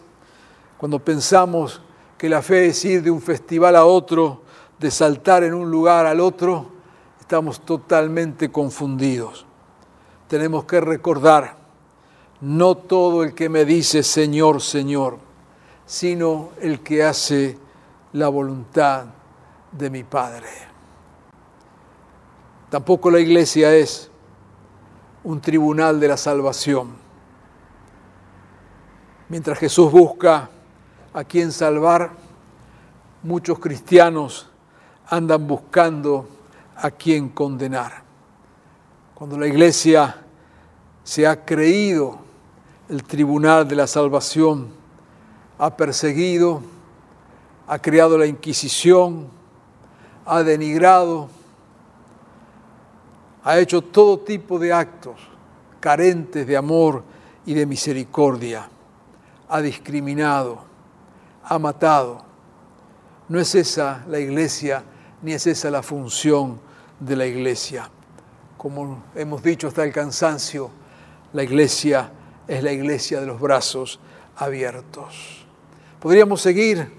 cuando 0.77 0.99
pensamos 0.99 1.81
que 2.17 2.29
la 2.29 2.41
fe 2.41 2.67
es 2.67 2.85
ir 2.85 3.03
de 3.03 3.11
un 3.11 3.21
festival 3.21 3.75
a 3.75 3.83
otro, 3.83 4.41
de 4.79 4.89
saltar 4.89 5.43
en 5.43 5.53
un 5.53 5.69
lugar 5.69 6.05
al 6.05 6.21
otro, 6.21 6.71
estamos 7.19 7.59
totalmente 7.59 8.49
confundidos. 8.49 9.46
Tenemos 10.27 10.65
que 10.65 10.81
recordar 10.81 11.55
no 12.41 12.75
todo 12.75 13.23
el 13.23 13.33
que 13.33 13.49
me 13.49 13.65
dice 13.65 14.03
Señor, 14.03 14.61
Señor, 14.61 15.17
sino 15.85 16.49
el 16.61 16.81
que 16.81 17.03
hace 17.03 17.57
la 18.13 18.27
voluntad 18.27 19.05
de 19.71 19.89
mi 19.89 20.03
Padre. 20.03 20.47
Tampoco 22.69 23.09
la 23.09 23.19
iglesia 23.19 23.73
es 23.73 24.11
un 25.23 25.39
tribunal 25.39 25.99
de 25.99 26.09
la 26.09 26.17
salvación. 26.17 26.95
Mientras 29.29 29.57
Jesús 29.57 29.91
busca 29.91 30.49
a 31.13 31.23
quien 31.23 31.51
salvar, 31.51 32.11
muchos 33.23 33.59
cristianos 33.59 34.49
andan 35.07 35.47
buscando 35.47 36.27
a 36.75 36.91
quien 36.91 37.29
condenar. 37.29 38.06
Cuando 39.17 39.35
la 39.39 39.47
iglesia 39.47 40.15
se 41.03 41.25
ha 41.25 41.43
creído 41.43 42.19
el 42.87 43.03
tribunal 43.03 43.67
de 43.67 43.75
la 43.75 43.87
salvación, 43.87 44.67
ha 45.57 45.75
perseguido, 45.75 46.61
ha 47.65 47.79
creado 47.79 48.15
la 48.15 48.27
Inquisición, 48.27 49.27
ha 50.23 50.43
denigrado, 50.43 51.29
ha 53.43 53.57
hecho 53.57 53.81
todo 53.81 54.19
tipo 54.19 54.59
de 54.59 54.71
actos 54.71 55.15
carentes 55.79 56.45
de 56.45 56.55
amor 56.55 57.03
y 57.43 57.55
de 57.55 57.65
misericordia, 57.65 58.69
ha 59.49 59.61
discriminado, 59.61 60.59
ha 61.43 61.57
matado. 61.57 62.21
No 63.29 63.39
es 63.39 63.55
esa 63.55 64.05
la 64.07 64.19
iglesia, 64.19 64.83
ni 65.23 65.31
es 65.31 65.47
esa 65.47 65.71
la 65.71 65.81
función 65.81 66.59
de 66.99 67.15
la 67.15 67.25
iglesia. 67.25 67.89
Como 68.57 69.03
hemos 69.13 69.43
dicho 69.43 69.67
hasta 69.67 69.83
el 69.83 69.93
cansancio, 69.93 70.71
la 71.33 71.43
iglesia 71.43 72.11
es 72.47 72.63
la 72.63 72.71
iglesia 72.71 73.19
de 73.19 73.27
los 73.27 73.39
brazos 73.39 73.99
abiertos. 74.35 75.45
Podríamos 75.99 76.41
seguir 76.41 76.91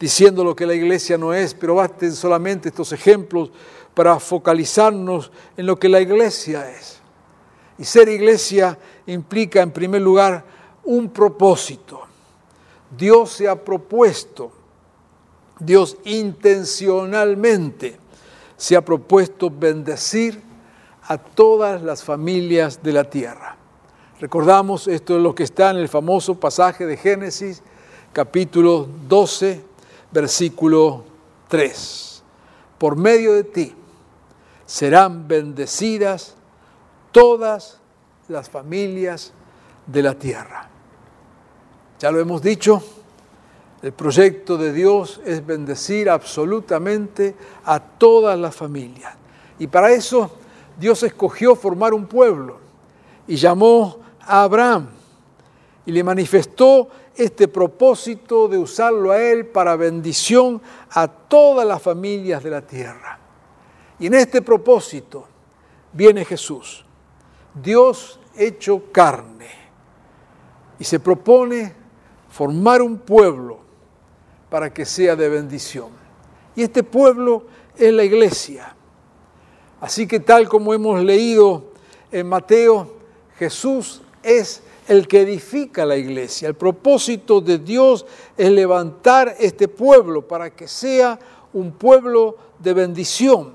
diciendo 0.00 0.42
lo 0.42 0.56
que 0.56 0.64
la 0.64 0.74
iglesia 0.74 1.18
no 1.18 1.34
es, 1.34 1.52
pero 1.52 1.74
basten 1.74 2.12
solamente 2.12 2.70
estos 2.70 2.92
ejemplos 2.92 3.50
para 3.92 4.18
focalizarnos 4.18 5.30
en 5.56 5.66
lo 5.66 5.78
que 5.78 5.90
la 5.90 6.00
iglesia 6.00 6.70
es. 6.70 7.00
Y 7.76 7.84
ser 7.84 8.08
iglesia 8.08 8.78
implica, 9.06 9.60
en 9.60 9.70
primer 9.70 10.00
lugar, 10.00 10.44
un 10.84 11.10
propósito. 11.10 12.02
Dios 12.96 13.32
se 13.32 13.48
ha 13.48 13.56
propuesto, 13.62 14.50
Dios 15.58 15.96
intencionalmente 16.04 17.98
se 18.56 18.76
ha 18.76 18.84
propuesto 18.84 19.50
bendecir 19.50 20.51
a 21.08 21.18
todas 21.18 21.82
las 21.82 22.04
familias 22.04 22.82
de 22.82 22.92
la 22.92 23.04
tierra. 23.04 23.56
Recordamos, 24.20 24.86
esto 24.86 25.16
es 25.16 25.22
lo 25.22 25.34
que 25.34 25.42
está 25.42 25.70
en 25.70 25.78
el 25.78 25.88
famoso 25.88 26.38
pasaje 26.38 26.86
de 26.86 26.96
Génesis, 26.96 27.62
capítulo 28.12 28.88
12, 29.08 29.64
versículo 30.12 31.04
3. 31.48 32.22
Por 32.78 32.96
medio 32.96 33.32
de 33.32 33.44
ti 33.44 33.74
serán 34.64 35.26
bendecidas 35.26 36.36
todas 37.10 37.78
las 38.28 38.48
familias 38.48 39.32
de 39.86 40.02
la 40.02 40.14
tierra. 40.14 40.68
Ya 41.98 42.10
lo 42.10 42.20
hemos 42.20 42.42
dicho, 42.42 42.82
el 43.82 43.92
proyecto 43.92 44.56
de 44.56 44.72
Dios 44.72 45.20
es 45.24 45.44
bendecir 45.44 46.08
absolutamente 46.08 47.34
a 47.64 47.80
todas 47.80 48.38
las 48.38 48.54
familias. 48.54 49.14
Y 49.58 49.66
para 49.66 49.90
eso 49.90 50.38
Dios 50.78 51.02
escogió 51.02 51.54
formar 51.54 51.94
un 51.94 52.06
pueblo 52.06 52.58
y 53.26 53.36
llamó 53.36 53.98
a 54.20 54.42
Abraham 54.42 54.88
y 55.84 55.92
le 55.92 56.04
manifestó 56.04 56.88
este 57.14 57.48
propósito 57.48 58.48
de 58.48 58.58
usarlo 58.58 59.10
a 59.10 59.20
él 59.20 59.46
para 59.46 59.76
bendición 59.76 60.60
a 60.90 61.06
todas 61.08 61.66
las 61.66 61.82
familias 61.82 62.42
de 62.42 62.50
la 62.50 62.62
tierra. 62.62 63.18
Y 63.98 64.06
en 64.06 64.14
este 64.14 64.42
propósito 64.42 65.26
viene 65.92 66.24
Jesús, 66.24 66.84
Dios 67.54 68.18
hecho 68.36 68.84
carne, 68.90 69.50
y 70.78 70.84
se 70.84 70.98
propone 70.98 71.74
formar 72.28 72.80
un 72.82 72.98
pueblo 72.98 73.60
para 74.48 74.72
que 74.72 74.84
sea 74.84 75.14
de 75.14 75.28
bendición. 75.28 75.90
Y 76.56 76.62
este 76.62 76.82
pueblo 76.82 77.46
es 77.76 77.92
la 77.92 78.04
iglesia. 78.04 78.74
Así 79.82 80.06
que 80.06 80.20
tal 80.20 80.48
como 80.48 80.72
hemos 80.72 81.02
leído 81.02 81.64
en 82.12 82.28
Mateo, 82.28 82.88
Jesús 83.36 84.00
es 84.22 84.62
el 84.86 85.08
que 85.08 85.22
edifica 85.22 85.84
la 85.84 85.96
iglesia. 85.96 86.46
El 86.46 86.54
propósito 86.54 87.40
de 87.40 87.58
Dios 87.58 88.06
es 88.36 88.48
levantar 88.52 89.34
este 89.40 89.66
pueblo 89.66 90.28
para 90.28 90.54
que 90.54 90.68
sea 90.68 91.18
un 91.52 91.72
pueblo 91.72 92.36
de 92.60 92.74
bendición, 92.74 93.54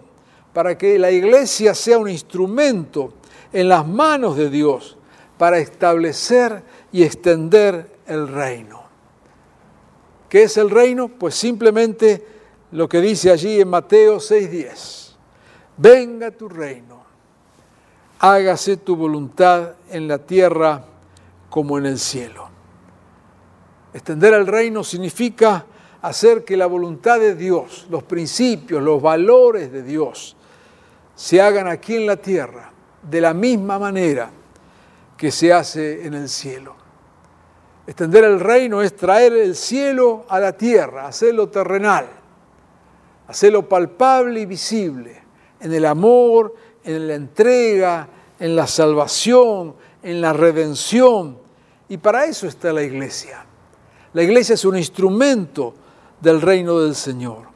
para 0.51 0.77
que 0.77 0.99
la 0.99 1.11
iglesia 1.11 1.73
sea 1.73 1.97
un 1.97 2.09
instrumento 2.09 3.13
en 3.53 3.69
las 3.69 3.87
manos 3.87 4.35
de 4.35 4.49
Dios 4.49 4.97
para 5.37 5.59
establecer 5.59 6.61
y 6.91 7.03
extender 7.03 7.89
el 8.05 8.27
reino. 8.27 8.83
¿Qué 10.27 10.43
es 10.43 10.57
el 10.57 10.71
reino? 10.71 11.07
Pues 11.07 11.35
simplemente 11.35 12.27
lo 12.73 12.89
que 12.89 12.99
dice 12.99 13.31
allí 13.31 13.61
en 13.61 13.69
Mateo 13.69 14.19
6:10. 14.19 15.06
Venga 15.77 16.31
tu 16.31 16.49
reino, 16.49 17.03
hágase 18.19 18.77
tu 18.77 18.95
voluntad 18.95 19.73
en 19.91 20.07
la 20.07 20.17
tierra 20.17 20.83
como 21.49 21.77
en 21.77 21.85
el 21.85 21.99
cielo. 21.99 22.49
Extender 23.93 24.33
el 24.33 24.47
reino 24.47 24.83
significa 24.83 25.65
hacer 26.01 26.43
que 26.43 26.57
la 26.57 26.65
voluntad 26.65 27.19
de 27.19 27.35
Dios, 27.35 27.85
los 27.89 28.03
principios, 28.03 28.81
los 28.81 29.01
valores 29.01 29.71
de 29.71 29.83
Dios, 29.83 30.35
se 31.15 31.41
hagan 31.41 31.67
aquí 31.67 31.95
en 31.95 32.07
la 32.07 32.17
tierra 32.17 32.71
de 33.01 33.21
la 33.21 33.33
misma 33.33 33.77
manera 33.77 34.31
que 35.15 35.31
se 35.31 35.53
hace 35.53 36.05
en 36.05 36.15
el 36.15 36.29
cielo. 36.29 36.75
Extender 37.85 38.23
el 38.23 38.39
reino 38.39 38.81
es 38.81 38.95
traer 38.95 39.33
el 39.33 39.55
cielo 39.55 40.25
a 40.27 40.39
la 40.39 40.53
tierra, 40.53 41.07
hacerlo 41.07 41.49
terrenal, 41.49 42.07
hacerlo 43.27 43.67
palpable 43.69 44.41
y 44.41 44.45
visible, 44.45 45.26
en 45.59 45.73
el 45.73 45.85
amor, 45.85 46.53
en 46.83 47.07
la 47.07 47.15
entrega, 47.15 48.07
en 48.39 48.55
la 48.55 48.67
salvación, 48.67 49.75
en 50.03 50.21
la 50.21 50.33
redención. 50.33 51.37
Y 51.89 51.97
para 51.97 52.25
eso 52.25 52.47
está 52.47 52.71
la 52.73 52.83
iglesia. 52.83 53.45
La 54.13 54.23
iglesia 54.23 54.55
es 54.55 54.65
un 54.65 54.77
instrumento 54.77 55.73
del 56.21 56.41
reino 56.41 56.79
del 56.79 56.95
Señor. 56.95 57.47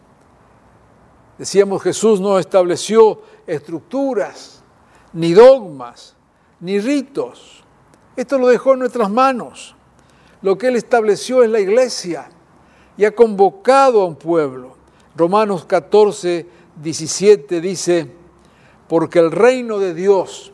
Decíamos, 1.38 1.82
Jesús 1.82 2.22
no 2.22 2.38
estableció 2.38 3.22
estructuras, 3.48 4.62
ni 5.14 5.34
dogmas, 5.34 6.16
ni 6.60 6.80
ritos. 6.80 7.64
Esto 8.16 8.38
lo 8.38 8.48
dejó 8.48 8.74
en 8.74 8.80
nuestras 8.80 9.10
manos. 9.10 9.76
Lo 10.42 10.58
que 10.58 10.68
Él 10.68 10.76
estableció 10.76 11.44
es 11.44 11.50
la 11.50 11.60
iglesia 11.60 12.30
y 12.98 13.06
ha 13.06 13.16
convocado 13.16 14.02
a 14.02 14.06
un 14.06 14.16
pueblo. 14.16 14.76
Romanos 15.16 15.66
14, 15.66 16.46
17 16.82 17.62
dice, 17.62 18.08
porque 18.88 19.20
el 19.20 19.32
reino 19.32 19.80
de 19.80 19.94
Dios 19.94 20.52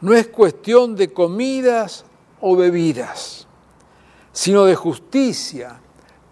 no 0.00 0.14
es 0.14 0.26
cuestión 0.28 0.96
de 0.96 1.12
comidas 1.12 2.04
o 2.40 2.56
bebidas, 2.56 3.46
sino 4.32 4.64
de 4.64 4.74
justicia, 4.74 5.80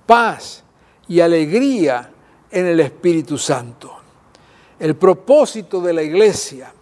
paz 0.07 0.65
y 1.07 1.21
alegría 1.21 2.11
en 2.51 2.67
el 2.67 2.81
Espíritu 2.81 3.39
Santo. 3.39 3.97
El 4.79 4.97
propósito 4.97 5.81
de 5.81 5.93
la 5.93 6.03
iglesia 6.03 6.73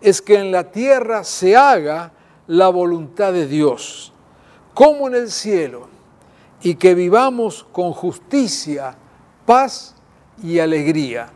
es 0.00 0.22
que 0.22 0.36
en 0.36 0.52
la 0.52 0.70
tierra 0.70 1.24
se 1.24 1.56
haga 1.56 2.12
la 2.46 2.68
voluntad 2.68 3.32
de 3.32 3.46
Dios, 3.46 4.12
como 4.72 5.08
en 5.08 5.14
el 5.14 5.30
cielo, 5.30 5.88
y 6.62 6.76
que 6.76 6.94
vivamos 6.94 7.66
con 7.72 7.92
justicia, 7.92 8.96
paz 9.46 9.94
y 10.42 10.58
alegría. 10.58 11.30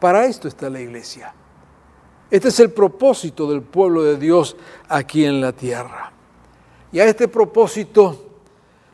Para 0.00 0.24
esto 0.24 0.48
está 0.48 0.70
la 0.70 0.80
iglesia. 0.80 1.34
Este 2.30 2.48
es 2.48 2.60
el 2.60 2.70
propósito 2.70 3.50
del 3.50 3.62
pueblo 3.62 4.02
de 4.02 4.16
Dios 4.16 4.56
aquí 4.88 5.24
en 5.24 5.40
la 5.40 5.52
tierra. 5.52 6.12
Y 6.92 7.00
a 7.00 7.04
este 7.04 7.28
propósito 7.28 8.30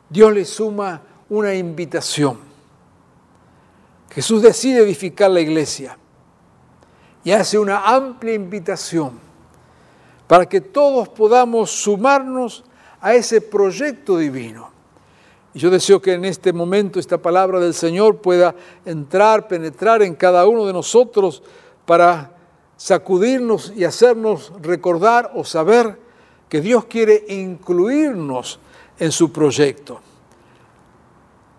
Dios 0.08 0.32
le 0.32 0.44
suma 0.44 1.02
una 1.28 1.54
invitación. 1.54 2.38
Jesús 4.10 4.42
decide 4.42 4.80
edificar 4.80 5.30
la 5.30 5.40
iglesia 5.40 5.98
y 7.22 7.32
hace 7.32 7.58
una 7.58 7.86
amplia 7.86 8.34
invitación 8.34 9.18
para 10.26 10.46
que 10.46 10.60
todos 10.60 11.08
podamos 11.08 11.70
sumarnos 11.70 12.64
a 13.00 13.14
ese 13.14 13.40
proyecto 13.40 14.16
divino. 14.18 14.75
Y 15.56 15.58
yo 15.58 15.70
deseo 15.70 16.02
que 16.02 16.12
en 16.12 16.26
este 16.26 16.52
momento 16.52 17.00
esta 17.00 17.16
palabra 17.16 17.58
del 17.58 17.72
Señor 17.72 18.18
pueda 18.18 18.54
entrar, 18.84 19.48
penetrar 19.48 20.02
en 20.02 20.14
cada 20.14 20.46
uno 20.46 20.66
de 20.66 20.74
nosotros 20.74 21.42
para 21.86 22.36
sacudirnos 22.76 23.72
y 23.74 23.84
hacernos 23.84 24.52
recordar 24.60 25.32
o 25.34 25.44
saber 25.44 25.98
que 26.50 26.60
Dios 26.60 26.84
quiere 26.84 27.24
incluirnos 27.28 28.58
en 28.98 29.10
su 29.10 29.32
proyecto. 29.32 30.02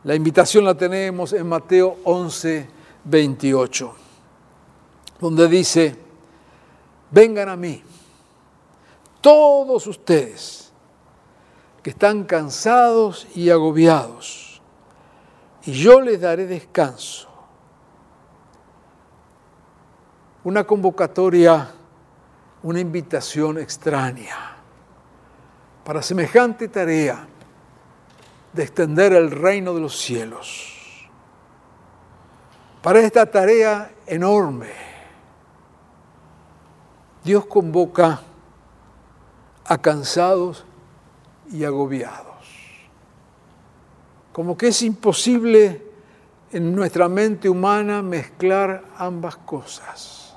La 0.04 0.14
invitación 0.14 0.64
la 0.64 0.78
tenemos 0.78 1.34
en 1.34 1.50
Mateo 1.50 1.98
11, 2.04 2.70
28 3.04 3.96
donde 5.20 5.48
dice, 5.48 5.96
vengan 7.10 7.50
a 7.50 7.56
mí, 7.56 7.82
todos 9.22 9.88
ustedes 9.88 10.67
que 11.88 11.92
están 11.92 12.26
cansados 12.26 13.30
y 13.34 13.50
agobiados, 13.50 14.62
y 15.64 15.72
yo 15.72 16.02
les 16.02 16.20
daré 16.20 16.46
descanso. 16.46 17.30
Una 20.44 20.66
convocatoria, 20.66 21.72
una 22.62 22.82
invitación 22.82 23.58
extraña 23.58 24.58
para 25.86 26.02
semejante 26.02 26.68
tarea 26.68 27.26
de 28.52 28.64
extender 28.64 29.14
el 29.14 29.32
reino 29.32 29.74
de 29.74 29.80
los 29.80 29.98
cielos. 29.98 31.10
Para 32.84 33.00
esta 33.00 33.26
tarea 33.26 33.94
enorme 34.06 34.74
Dios 37.24 37.46
convoca 37.46 38.20
a 39.64 39.78
cansados 39.78 40.67
y 41.52 41.64
agobiados. 41.64 42.36
Como 44.34 44.58
que 44.58 44.68
es 44.68 44.82
imposible 44.82 45.88
en 46.52 46.76
nuestra 46.76 47.10
mente 47.10 47.50
humana 47.50 48.02
mezclar 48.02 48.84
ambas 48.98 49.38
cosas. 49.38 50.36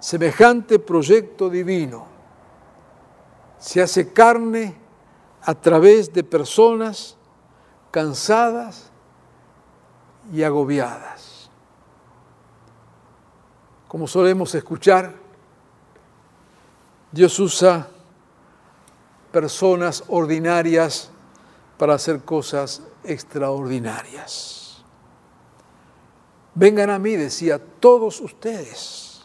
Semejante 0.00 0.78
proyecto 0.78 1.48
divino 1.48 2.06
se 3.58 3.80
hace 3.80 4.12
carne 4.12 4.74
a 5.42 5.54
través 5.54 6.12
de 6.12 6.24
personas 6.24 7.16
cansadas 7.90 8.90
y 10.32 10.42
agobiadas. 10.42 11.50
Como 13.86 14.06
solemos 14.08 14.54
escuchar, 14.54 15.14
Dios 17.12 17.38
usa 17.38 17.88
personas 19.32 20.04
ordinarias 20.08 21.10
para 21.78 21.94
hacer 21.94 22.20
cosas 22.20 22.82
extraordinarias. 23.02 24.84
Vengan 26.54 26.90
a 26.90 26.98
mí, 26.98 27.16
decía, 27.16 27.60
todos 27.80 28.20
ustedes. 28.20 29.22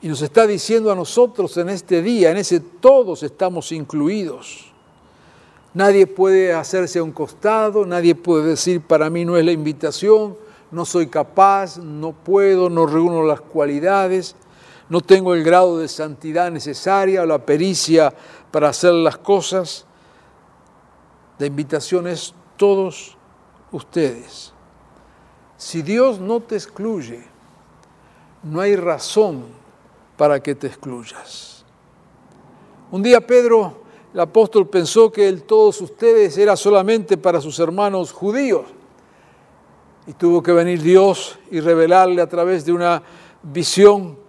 Y 0.00 0.08
nos 0.08 0.22
está 0.22 0.46
diciendo 0.46 0.92
a 0.92 0.94
nosotros 0.94 1.56
en 1.56 1.68
este 1.68 2.00
día, 2.00 2.30
en 2.30 2.36
ese 2.36 2.60
todos 2.60 3.24
estamos 3.24 3.72
incluidos. 3.72 4.72
Nadie 5.74 6.06
puede 6.06 6.52
hacerse 6.52 7.00
a 7.00 7.02
un 7.02 7.12
costado, 7.12 7.84
nadie 7.84 8.14
puede 8.14 8.50
decir, 8.50 8.80
para 8.80 9.10
mí 9.10 9.24
no 9.24 9.36
es 9.36 9.44
la 9.44 9.52
invitación, 9.52 10.36
no 10.70 10.84
soy 10.84 11.08
capaz, 11.08 11.78
no 11.78 12.12
puedo, 12.12 12.70
no 12.70 12.86
reúno 12.86 13.24
las 13.24 13.40
cualidades 13.40 14.36
no 14.88 15.00
tengo 15.00 15.34
el 15.34 15.44
grado 15.44 15.78
de 15.78 15.88
santidad 15.88 16.50
necesaria 16.50 17.22
o 17.22 17.26
la 17.26 17.44
pericia 17.44 18.12
para 18.50 18.70
hacer 18.70 18.92
las 18.92 19.18
cosas. 19.18 19.84
La 21.38 21.46
invitación 21.46 22.06
es 22.06 22.34
todos 22.56 23.16
ustedes. 23.70 24.52
Si 25.56 25.82
Dios 25.82 26.18
no 26.20 26.40
te 26.40 26.54
excluye, 26.54 27.22
no 28.42 28.60
hay 28.60 28.76
razón 28.76 29.44
para 30.16 30.40
que 30.40 30.54
te 30.54 30.66
excluyas. 30.66 31.64
Un 32.90 33.02
día 33.02 33.20
Pedro, 33.20 33.82
el 34.14 34.20
apóstol, 34.20 34.68
pensó 34.68 35.12
que 35.12 35.28
el 35.28 35.42
todos 35.42 35.80
ustedes 35.82 36.38
era 36.38 36.56
solamente 36.56 37.18
para 37.18 37.40
sus 37.40 37.58
hermanos 37.58 38.12
judíos. 38.12 38.64
Y 40.06 40.14
tuvo 40.14 40.42
que 40.42 40.52
venir 40.52 40.80
Dios 40.80 41.38
y 41.50 41.60
revelarle 41.60 42.22
a 42.22 42.28
través 42.28 42.64
de 42.64 42.72
una 42.72 43.02
visión 43.42 44.27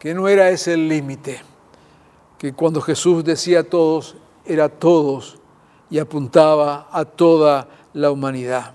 que 0.00 0.14
no 0.14 0.28
era 0.28 0.48
ese 0.48 0.72
el 0.72 0.88
límite, 0.88 1.42
que 2.38 2.54
cuando 2.54 2.80
Jesús 2.80 3.22
decía 3.22 3.60
a 3.60 3.64
todos, 3.64 4.16
era 4.46 4.70
todos 4.70 5.38
y 5.90 5.98
apuntaba 5.98 6.88
a 6.90 7.04
toda 7.04 7.68
la 7.92 8.10
humanidad. 8.10 8.72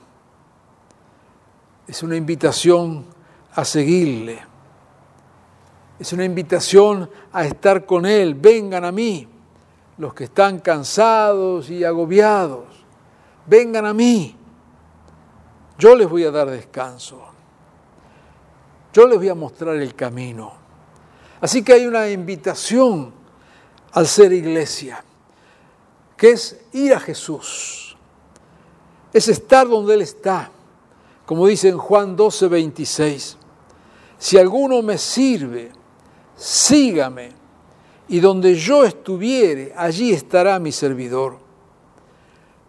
Es 1.88 2.04
una 2.04 2.16
invitación 2.16 3.06
a 3.56 3.66
seguirle. 3.66 4.40
Es 5.98 6.14
una 6.14 6.26
invitación 6.26 7.10
a 7.34 7.44
estar 7.46 7.88
con 7.88 8.06
Él. 8.06 8.36
Vengan 8.36 8.86
a 8.86 8.92
mí, 8.92 9.28
los 9.98 10.14
que 10.14 10.26
están 10.26 10.60
cansados 10.60 11.72
y 11.72 11.84
agobiados. 11.84 12.66
Vengan 13.48 13.88
a 13.88 13.96
mí. 13.96 14.36
Yo 15.80 15.96
les 15.96 16.08
voy 16.08 16.24
a 16.24 16.30
dar 16.30 16.52
descanso. 16.52 17.20
Yo 18.94 19.08
les 19.08 19.18
voy 19.18 19.30
a 19.30 19.36
mostrar 19.36 19.76
el 19.76 19.96
camino. 19.96 20.65
Así 21.46 21.62
que 21.62 21.74
hay 21.74 21.86
una 21.86 22.10
invitación 22.10 23.14
al 23.92 24.08
ser 24.08 24.34
iglesia, 24.34 25.06
que 26.18 26.32
es 26.32 26.60
ir 26.74 26.92
a 26.92 27.00
Jesús, 27.00 27.96
es 29.14 29.28
estar 29.28 29.70
donde 29.70 29.94
Él 29.94 30.02
está, 30.02 30.50
como 31.24 31.46
dice 31.46 31.70
en 31.70 31.78
Juan 31.78 32.16
12, 32.16 32.48
26. 32.48 33.38
Si 34.18 34.40
alguno 34.40 34.82
me 34.82 34.98
sirve, 34.98 35.72
sígame, 36.36 37.30
y 38.08 38.20
donde 38.20 38.56
yo 38.56 38.84
estuviere, 38.84 39.72
allí 39.78 40.14
estará 40.14 40.58
mi 40.58 40.72
servidor. 40.72 41.38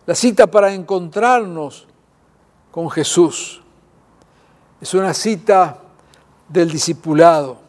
La 0.05 0.15
cita 0.15 0.47
para 0.47 0.75
encontrarnos 0.75 1.87
con 2.71 2.91
Jesús 2.91 3.62
es 4.83 4.93
una 4.93 5.15
cita 5.15 5.81
del 6.47 6.71
discipulado. 6.71 7.65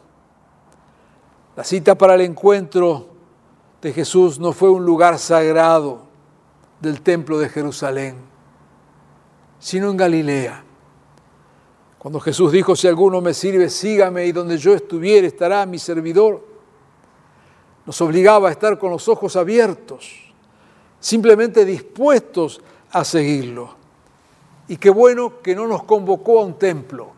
La 1.58 1.64
cita 1.64 1.98
para 1.98 2.14
el 2.14 2.20
encuentro 2.20 3.08
de 3.82 3.92
Jesús 3.92 4.38
no 4.38 4.52
fue 4.52 4.70
un 4.70 4.86
lugar 4.86 5.18
sagrado 5.18 6.02
del 6.80 7.00
templo 7.00 7.36
de 7.36 7.48
Jerusalén, 7.48 8.14
sino 9.58 9.90
en 9.90 9.96
Galilea. 9.96 10.62
Cuando 11.98 12.20
Jesús 12.20 12.52
dijo, 12.52 12.76
si 12.76 12.86
alguno 12.86 13.20
me 13.20 13.34
sirve, 13.34 13.70
sígame 13.70 14.26
y 14.26 14.30
donde 14.30 14.56
yo 14.56 14.72
estuviere 14.72 15.26
estará 15.26 15.66
mi 15.66 15.80
servidor, 15.80 16.46
nos 17.84 18.00
obligaba 18.02 18.50
a 18.50 18.52
estar 18.52 18.78
con 18.78 18.92
los 18.92 19.08
ojos 19.08 19.34
abiertos, 19.34 20.32
simplemente 21.00 21.64
dispuestos 21.64 22.60
a 22.92 23.04
seguirlo. 23.04 23.74
Y 24.68 24.76
qué 24.76 24.90
bueno 24.90 25.42
que 25.42 25.56
no 25.56 25.66
nos 25.66 25.82
convocó 25.82 26.38
a 26.38 26.44
un 26.44 26.54
templo, 26.56 27.10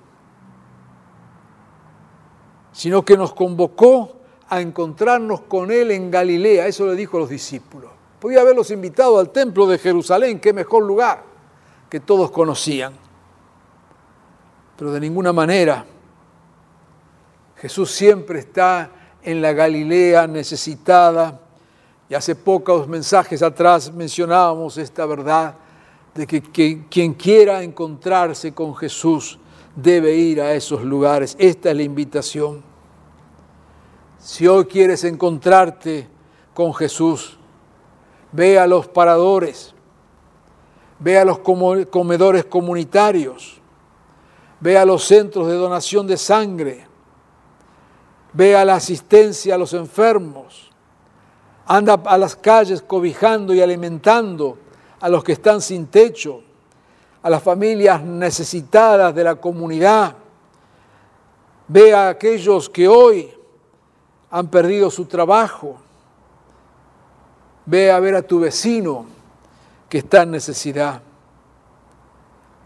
sino 2.73 3.05
que 3.05 3.19
nos 3.19 3.35
convocó 3.35 4.17
a 4.51 4.61
encontrarnos 4.61 5.43
con 5.43 5.71
Él 5.71 5.93
en 5.93 6.11
Galilea. 6.11 6.67
Eso 6.67 6.87
le 6.87 6.97
dijo 6.97 7.17
a 7.17 7.21
los 7.21 7.31
discípulos. 7.31 7.91
Podía 8.19 8.41
haberlos 8.41 8.71
invitado 8.71 9.19
al 9.19 9.31
templo 9.31 9.67
de 9.67 9.79
Jerusalén, 9.79 10.41
qué 10.41 10.53
mejor 10.53 10.83
lugar 10.83 11.23
que 11.89 12.01
todos 12.01 12.31
conocían. 12.31 12.93
Pero 14.77 14.93
de 14.93 15.01
ninguna 15.01 15.33
manera. 15.33 15.87
Jesús 17.57 17.91
siempre 17.93 18.41
está 18.41 18.91
en 19.23 19.41
la 19.41 19.53
Galilea 19.53 20.27
necesitada. 20.27 21.41
Y 22.09 22.15
hace 22.15 22.35
pocos 22.35 22.89
mensajes 22.89 23.43
atrás 23.43 23.93
mencionábamos 23.93 24.77
esta 24.79 25.07
verdad 25.07 25.55
de 26.13 26.27
que, 26.27 26.43
que 26.43 26.87
quien 26.91 27.15
quiera 27.15 27.63
encontrarse 27.63 28.53
con 28.53 28.75
Jesús 28.75 29.39
debe 29.77 30.13
ir 30.15 30.41
a 30.41 30.53
esos 30.55 30.83
lugares. 30.83 31.37
Esta 31.39 31.71
es 31.71 31.77
la 31.77 31.83
invitación. 31.83 32.70
Si 34.21 34.47
hoy 34.47 34.67
quieres 34.67 35.03
encontrarte 35.05 36.07
con 36.53 36.75
Jesús, 36.75 37.39
ve 38.33 38.59
a 38.59 38.67
los 38.67 38.87
paradores, 38.87 39.75
ve 40.99 41.19
a 41.19 41.25
los 41.25 41.39
comedores 41.39 42.45
comunitarios, 42.45 43.63
ve 44.61 44.77
a 44.77 44.85
los 44.85 45.05
centros 45.05 45.47
de 45.47 45.55
donación 45.55 46.07
de 46.07 46.19
sangre, 46.19 46.87
ve 48.35 48.55
a 48.55 48.65
la 48.67 48.75
asistencia 48.75 49.55
a 49.55 49.59
los 49.59 49.73
enfermos, 49.73 50.71
anda 51.65 51.95
a 52.05 52.19
las 52.19 52.37
calles 52.37 52.83
cobijando 52.83 53.55
y 53.55 53.63
alimentando 53.63 54.59
a 55.01 55.09
los 55.09 55.25
que 55.25 55.33
están 55.33 55.63
sin 55.63 55.87
techo, 55.87 56.43
a 57.23 57.31
las 57.31 57.43
familias 57.43 58.03
necesitadas 58.03 59.15
de 59.15 59.25
la 59.25 59.37
comunidad, 59.37 60.15
ve 61.69 61.95
a 61.95 62.11
aquellos 62.11 62.69
que 62.69 62.87
hoy 62.87 63.40
han 64.31 64.49
perdido 64.49 64.91
su 64.91 65.07
trabajo. 65.07 65.77
Ve 67.67 67.91
a 67.91 68.01
ver 68.01 68.15
a 68.15 68.23
tu 68.23 68.41
vecino 68.41 69.07
que 69.89 69.99
está 69.99 70.23
en 70.23 70.31
necesidad. 70.31 71.03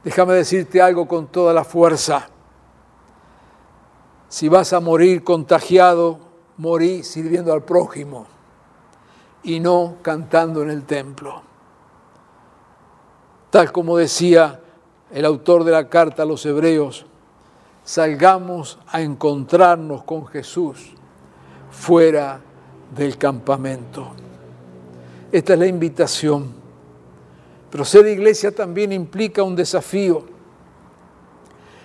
Déjame 0.04 0.34
decirte 0.34 0.82
algo 0.82 1.08
con 1.08 1.26
toda 1.26 1.54
la 1.54 1.64
fuerza. 1.64 2.28
Si 4.28 4.48
vas 4.48 4.72
a 4.72 4.80
morir 4.80 5.24
contagiado, 5.24 6.18
morí 6.58 7.02
sirviendo 7.02 7.52
al 7.52 7.62
prójimo 7.62 8.26
y 9.42 9.60
no 9.60 9.96
cantando 10.02 10.62
en 10.62 10.70
el 10.70 10.84
templo. 10.84 11.42
Tal 13.50 13.72
como 13.72 13.96
decía 13.96 14.60
el 15.10 15.24
autor 15.24 15.64
de 15.64 15.72
la 15.72 15.88
carta 15.88 16.24
a 16.24 16.26
los 16.26 16.44
hebreos, 16.44 17.06
salgamos 17.84 18.78
a 18.88 19.00
encontrarnos 19.00 20.02
con 20.04 20.26
Jesús 20.26 20.94
fuera 21.74 22.40
del 22.94 23.18
campamento. 23.18 24.12
Esta 25.30 25.54
es 25.54 25.58
la 25.58 25.66
invitación. 25.66 26.52
Pero 27.70 27.84
ser 27.84 28.06
iglesia 28.06 28.54
también 28.54 28.92
implica 28.92 29.42
un 29.42 29.56
desafío. 29.56 30.24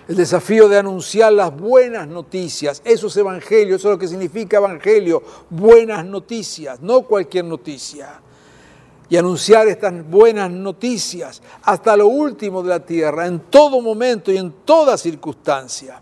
El 0.06 0.16
desafío 0.16 0.68
de 0.68 0.78
anunciar 0.78 1.32
las 1.32 1.56
buenas 1.56 2.06
noticias. 2.06 2.80
Eso 2.84 3.08
es 3.08 3.16
evangelio, 3.16 3.76
eso 3.76 3.88
es 3.88 3.94
lo 3.94 3.98
que 3.98 4.08
significa 4.08 4.58
evangelio. 4.58 5.22
Buenas 5.50 6.04
noticias, 6.04 6.80
no 6.80 7.02
cualquier 7.02 7.44
noticia. 7.44 8.20
Y 9.08 9.16
anunciar 9.16 9.66
estas 9.66 10.08
buenas 10.08 10.50
noticias 10.50 11.42
hasta 11.62 11.96
lo 11.96 12.06
último 12.06 12.62
de 12.62 12.68
la 12.68 12.80
tierra, 12.80 13.26
en 13.26 13.40
todo 13.40 13.80
momento 13.80 14.30
y 14.30 14.36
en 14.36 14.52
toda 14.64 14.96
circunstancia. 14.96 16.00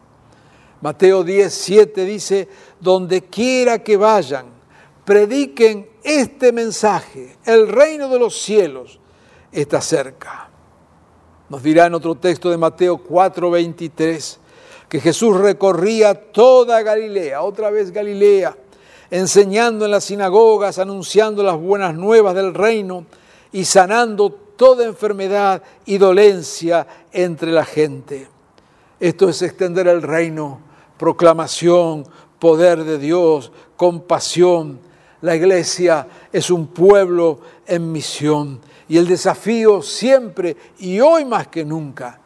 Mateo 0.80 1.24
10, 1.24 1.52
7 1.52 2.04
dice, 2.04 2.48
donde 2.80 3.22
quiera 3.22 3.82
que 3.82 3.96
vayan, 3.96 4.46
prediquen 5.04 5.88
este 6.02 6.52
mensaje, 6.52 7.36
el 7.44 7.68
reino 7.68 8.08
de 8.08 8.18
los 8.18 8.40
cielos 8.40 9.00
está 9.50 9.80
cerca. 9.80 10.48
Nos 11.48 11.62
dirá 11.62 11.86
en 11.86 11.94
otro 11.94 12.14
texto 12.14 12.50
de 12.50 12.58
Mateo 12.58 12.98
4, 12.98 13.50
23, 13.50 14.40
que 14.88 15.00
Jesús 15.00 15.36
recorría 15.36 16.14
toda 16.14 16.82
Galilea, 16.82 17.42
otra 17.42 17.70
vez 17.70 17.90
Galilea, 17.90 18.56
enseñando 19.10 19.84
en 19.84 19.90
las 19.90 20.04
sinagogas, 20.04 20.78
anunciando 20.78 21.42
las 21.42 21.58
buenas 21.58 21.94
nuevas 21.94 22.34
del 22.34 22.54
reino 22.54 23.06
y 23.50 23.64
sanando 23.64 24.30
toda 24.30 24.84
enfermedad 24.84 25.62
y 25.86 25.98
dolencia 25.98 26.86
entre 27.12 27.50
la 27.50 27.64
gente. 27.64 28.28
Esto 29.00 29.28
es 29.28 29.40
extender 29.42 29.88
el 29.88 30.02
reino 30.02 30.67
proclamación, 30.98 32.04
poder 32.38 32.84
de 32.84 32.98
Dios, 32.98 33.52
compasión. 33.76 34.80
La 35.20 35.34
iglesia 35.34 36.06
es 36.32 36.50
un 36.50 36.68
pueblo 36.68 37.40
en 37.66 37.90
misión 37.90 38.61
y 38.88 38.98
el 38.98 39.06
desafío 39.06 39.82
siempre 39.82 40.56
y 40.78 41.00
hoy 41.00 41.24
más 41.24 41.48
que 41.48 41.64
nunca 41.64 42.20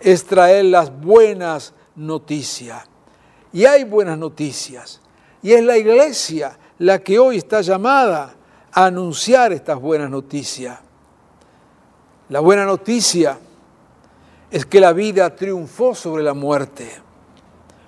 es 0.00 0.24
traer 0.24 0.66
las 0.66 0.96
buenas 1.00 1.74
noticias. 1.94 2.84
Y 3.52 3.64
hay 3.64 3.84
buenas 3.84 4.18
noticias. 4.18 5.00
Y 5.42 5.52
es 5.52 5.62
la 5.62 5.76
iglesia 5.76 6.58
la 6.78 6.98
que 6.98 7.18
hoy 7.18 7.38
está 7.38 7.60
llamada 7.60 8.34
a 8.72 8.86
anunciar 8.86 9.52
estas 9.52 9.80
buenas 9.80 10.10
noticias. 10.10 10.78
La 12.28 12.40
buena 12.40 12.64
noticia 12.64 13.38
es 14.50 14.66
que 14.66 14.80
la 14.80 14.92
vida 14.92 15.34
triunfó 15.34 15.94
sobre 15.94 16.22
la 16.22 16.34
muerte. 16.34 17.05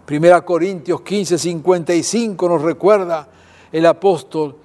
Primera 0.09 0.40
Corintios 0.40 1.03
15, 1.03 1.37
55 1.37 2.49
nos 2.49 2.62
recuerda 2.62 3.29
el 3.71 3.85
apóstol, 3.85 4.57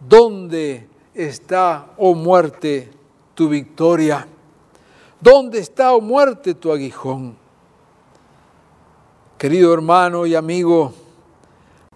¿dónde 0.00 0.88
está, 1.12 1.88
oh 1.98 2.14
muerte, 2.14 2.90
tu 3.34 3.50
victoria? 3.50 4.26
¿Dónde 5.20 5.58
está, 5.58 5.92
oh 5.92 6.00
muerte, 6.00 6.54
tu 6.54 6.72
aguijón? 6.72 7.36
Querido 9.36 9.74
hermano 9.74 10.24
y 10.24 10.34
amigo, 10.34 10.94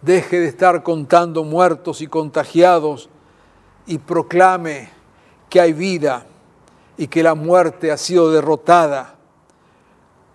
deje 0.03 0.39
de 0.39 0.49
estar 0.49 0.83
contando 0.83 1.43
muertos 1.43 2.03
y 2.03 2.07
contagiados 2.07 3.09
y 3.87 3.97
proclame 3.97 4.91
que 5.49 5.59
hay 5.59 5.73
vida 5.73 6.27
y 6.99 7.07
que 7.07 7.23
la 7.23 7.35
muerte 7.35 7.93
ha 7.93 7.97
sido 7.97 8.31
derrotada 8.31 9.20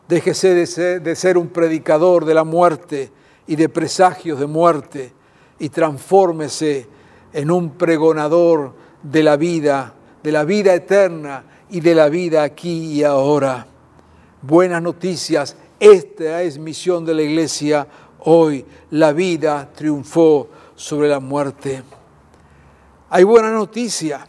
Déjese 0.07 0.53
de 0.99 1.15
ser, 1.15 1.37
un 1.37 1.47
predicador 1.47 2.25
de 2.25 2.33
la 2.35 2.43
muerte 2.43 3.11
y 3.47 3.55
de 3.55 3.69
presagios 3.69 4.39
de 4.39 4.45
muerte 4.45 5.13
y 5.57 5.69
transfórmese 5.69 6.87
en 7.33 7.49
un 7.49 7.71
pregonador 7.71 8.73
de 9.01 9.23
la 9.23 9.35
vida, 9.35 9.93
de 10.21 10.31
la 10.31 10.43
vida 10.43 10.75
eterna 10.75 11.43
y 11.69 11.79
de 11.79 11.95
la 11.95 12.09
vida 12.09 12.43
aquí 12.43 12.93
y 12.93 13.03
ahora. 13.03 13.65
Buenas 14.43 14.81
noticias, 14.81 15.55
esta 15.79 16.43
es 16.43 16.59
misión 16.59 17.03
de 17.03 17.15
la 17.15 17.23
iglesia 17.23 17.87
hoy. 18.19 18.63
La 18.91 19.11
vida 19.11 19.71
triunfó 19.73 20.49
sobre 20.75 21.09
la 21.09 21.19
muerte. 21.19 21.81
Hay 23.09 23.23
buena 23.23 23.51
noticia. 23.51 24.27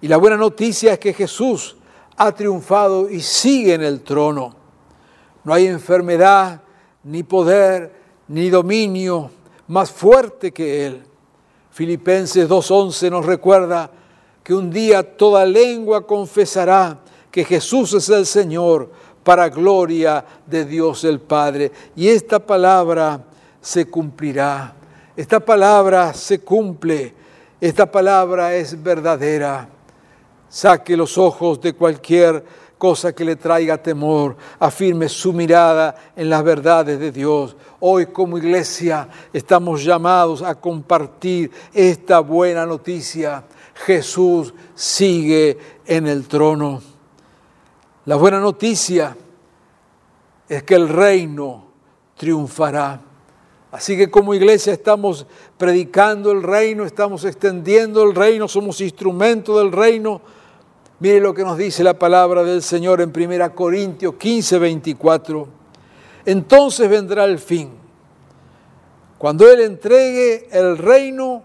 Y 0.00 0.08
la 0.08 0.18
buena 0.18 0.36
noticia 0.36 0.92
es 0.92 0.98
que 0.98 1.14
Jesús 1.14 1.75
ha 2.16 2.32
triunfado 2.32 3.10
y 3.10 3.20
sigue 3.20 3.74
en 3.74 3.82
el 3.82 4.00
trono. 4.02 4.54
No 5.44 5.52
hay 5.52 5.66
enfermedad, 5.66 6.62
ni 7.04 7.22
poder, 7.22 7.92
ni 8.28 8.50
dominio 8.50 9.30
más 9.68 9.90
fuerte 9.90 10.52
que 10.52 10.86
Él. 10.86 11.02
Filipenses 11.70 12.48
2.11 12.48 13.10
nos 13.10 13.26
recuerda 13.26 13.90
que 14.42 14.54
un 14.54 14.70
día 14.70 15.16
toda 15.16 15.44
lengua 15.44 16.06
confesará 16.06 16.98
que 17.30 17.44
Jesús 17.44 17.92
es 17.92 18.08
el 18.08 18.24
Señor 18.26 18.90
para 19.22 19.48
gloria 19.48 20.24
de 20.46 20.64
Dios 20.64 21.04
el 21.04 21.20
Padre. 21.20 21.72
Y 21.94 22.08
esta 22.08 22.38
palabra 22.38 23.24
se 23.60 23.90
cumplirá. 23.90 24.74
Esta 25.16 25.40
palabra 25.40 26.14
se 26.14 26.40
cumple. 26.40 27.12
Esta 27.60 27.90
palabra 27.90 28.54
es 28.54 28.80
verdadera. 28.82 29.68
Saque 30.48 30.96
los 30.96 31.18
ojos 31.18 31.60
de 31.60 31.74
cualquier 31.74 32.44
cosa 32.78 33.14
que 33.14 33.24
le 33.24 33.36
traiga 33.36 33.82
temor, 33.82 34.36
afirme 34.58 35.08
su 35.08 35.32
mirada 35.32 35.94
en 36.14 36.28
las 36.28 36.44
verdades 36.44 36.98
de 37.00 37.10
Dios. 37.10 37.56
Hoy 37.80 38.06
como 38.06 38.38
iglesia 38.38 39.08
estamos 39.32 39.82
llamados 39.82 40.42
a 40.42 40.54
compartir 40.54 41.50
esta 41.72 42.20
buena 42.20 42.66
noticia. 42.66 43.44
Jesús 43.74 44.52
sigue 44.74 45.58
en 45.86 46.06
el 46.06 46.26
trono. 46.28 46.82
La 48.04 48.16
buena 48.16 48.40
noticia 48.40 49.16
es 50.48 50.62
que 50.62 50.74
el 50.74 50.88
reino 50.88 51.64
triunfará. 52.16 53.00
Así 53.72 53.96
que 53.96 54.10
como 54.10 54.32
iglesia 54.32 54.72
estamos 54.72 55.26
predicando 55.58 56.30
el 56.30 56.42
reino, 56.42 56.84
estamos 56.84 57.24
extendiendo 57.24 58.02
el 58.04 58.14
reino, 58.14 58.48
somos 58.48 58.80
instrumento 58.80 59.58
del 59.58 59.72
reino 59.72 60.20
Mire 60.98 61.20
lo 61.20 61.34
que 61.34 61.44
nos 61.44 61.58
dice 61.58 61.84
la 61.84 61.98
palabra 61.98 62.42
del 62.42 62.62
Señor 62.62 63.02
en 63.02 63.12
1 63.14 63.54
Corintios 63.54 64.14
15, 64.14 64.58
24. 64.58 65.48
Entonces 66.24 66.88
vendrá 66.88 67.24
el 67.24 67.38
fin, 67.38 67.70
cuando 69.18 69.48
Él 69.50 69.60
entregue 69.60 70.48
el 70.50 70.78
reino 70.78 71.42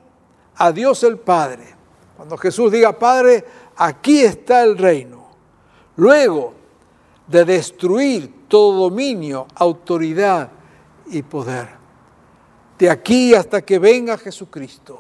a 0.56 0.72
Dios 0.72 1.04
el 1.04 1.18
Padre. 1.18 1.76
Cuando 2.16 2.38
Jesús 2.38 2.72
diga, 2.72 2.98
Padre, 2.98 3.44
aquí 3.76 4.22
está 4.22 4.64
el 4.64 4.78
reino. 4.78 5.28
Luego 5.98 6.54
de 7.28 7.44
destruir 7.44 8.48
todo 8.48 8.90
dominio, 8.90 9.48
autoridad 9.56 10.50
y 11.08 11.24
poder. 11.24 11.68
De 12.78 12.90
aquí 12.90 13.34
hasta 13.34 13.62
que 13.64 13.80
venga 13.80 14.18
Jesucristo, 14.18 15.00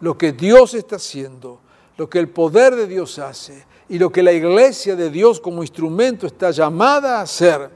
lo 0.00 0.18
que 0.18 0.32
Dios 0.32 0.74
está 0.74 0.96
haciendo 0.96 1.60
lo 1.96 2.08
que 2.08 2.18
el 2.18 2.28
poder 2.28 2.74
de 2.74 2.86
Dios 2.86 3.18
hace 3.18 3.64
y 3.88 3.98
lo 3.98 4.10
que 4.10 4.22
la 4.22 4.32
iglesia 4.32 4.96
de 4.96 5.10
Dios 5.10 5.40
como 5.40 5.62
instrumento 5.62 6.26
está 6.26 6.50
llamada 6.50 7.18
a 7.18 7.22
hacer 7.22 7.70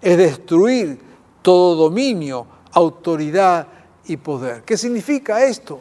es 0.00 0.16
destruir 0.16 0.98
todo 1.42 1.76
dominio, 1.76 2.46
autoridad 2.72 3.66
y 4.06 4.16
poder. 4.16 4.62
¿Qué 4.62 4.76
significa 4.76 5.44
esto? 5.44 5.80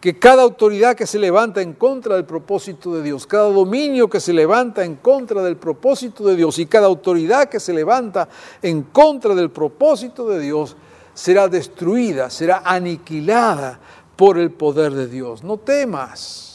Que 0.00 0.18
cada 0.18 0.42
autoridad 0.42 0.96
que 0.96 1.06
se 1.06 1.18
levanta 1.18 1.60
en 1.60 1.74
contra 1.74 2.14
del 2.14 2.24
propósito 2.24 2.94
de 2.94 3.02
Dios, 3.02 3.26
cada 3.26 3.50
dominio 3.50 4.08
que 4.08 4.20
se 4.20 4.32
levanta 4.32 4.84
en 4.84 4.96
contra 4.96 5.42
del 5.42 5.56
propósito 5.56 6.24
de 6.24 6.36
Dios 6.36 6.58
y 6.58 6.66
cada 6.66 6.86
autoridad 6.86 7.48
que 7.48 7.60
se 7.60 7.74
levanta 7.74 8.28
en 8.62 8.82
contra 8.84 9.34
del 9.34 9.50
propósito 9.50 10.26
de 10.28 10.40
Dios 10.40 10.76
será 11.12 11.48
destruida, 11.48 12.30
será 12.30 12.62
aniquilada 12.64 13.78
por 14.16 14.38
el 14.38 14.50
poder 14.50 14.92
de 14.92 15.06
Dios. 15.06 15.42
No 15.44 15.58
temas 15.58 16.49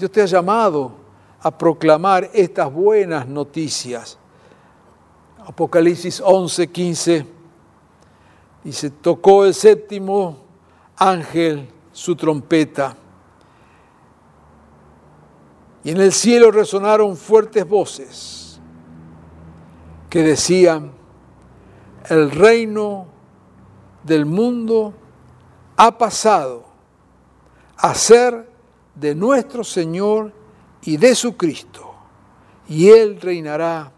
Dios 0.00 0.10
te 0.10 0.22
ha 0.22 0.26
llamado 0.26 0.92
a 1.42 1.50
proclamar 1.50 2.30
estas 2.32 2.72
buenas 2.72 3.28
noticias. 3.28 4.18
Apocalipsis 5.46 6.22
11, 6.24 6.68
15 6.68 7.26
dice, 8.64 8.90
tocó 8.90 9.44
el 9.44 9.52
séptimo 9.52 10.38
ángel 10.96 11.68
su 11.92 12.16
trompeta. 12.16 12.96
Y 15.84 15.90
en 15.90 16.00
el 16.00 16.12
cielo 16.12 16.50
resonaron 16.50 17.14
fuertes 17.14 17.68
voces 17.68 18.58
que 20.08 20.22
decían, 20.22 20.92
el 22.08 22.30
reino 22.30 23.06
del 24.02 24.24
mundo 24.24 24.94
ha 25.76 25.98
pasado 25.98 26.64
a 27.76 27.94
ser 27.94 28.49
de 28.94 29.14
nuestro 29.14 29.64
Señor 29.64 30.32
y 30.82 30.96
de 30.96 31.14
su 31.14 31.36
Cristo, 31.36 31.94
y 32.68 32.88
Él 32.90 33.20
reinará 33.20 33.92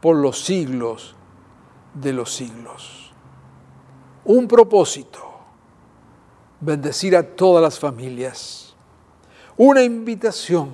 por 0.00 0.16
los 0.16 0.44
siglos 0.44 1.14
de 1.94 2.12
los 2.12 2.34
siglos. 2.34 3.12
Un 4.24 4.46
propósito, 4.46 5.18
bendecir 6.60 7.16
a 7.16 7.22
todas 7.22 7.62
las 7.62 7.78
familias. 7.78 8.74
Una 9.56 9.82
invitación 9.82 10.70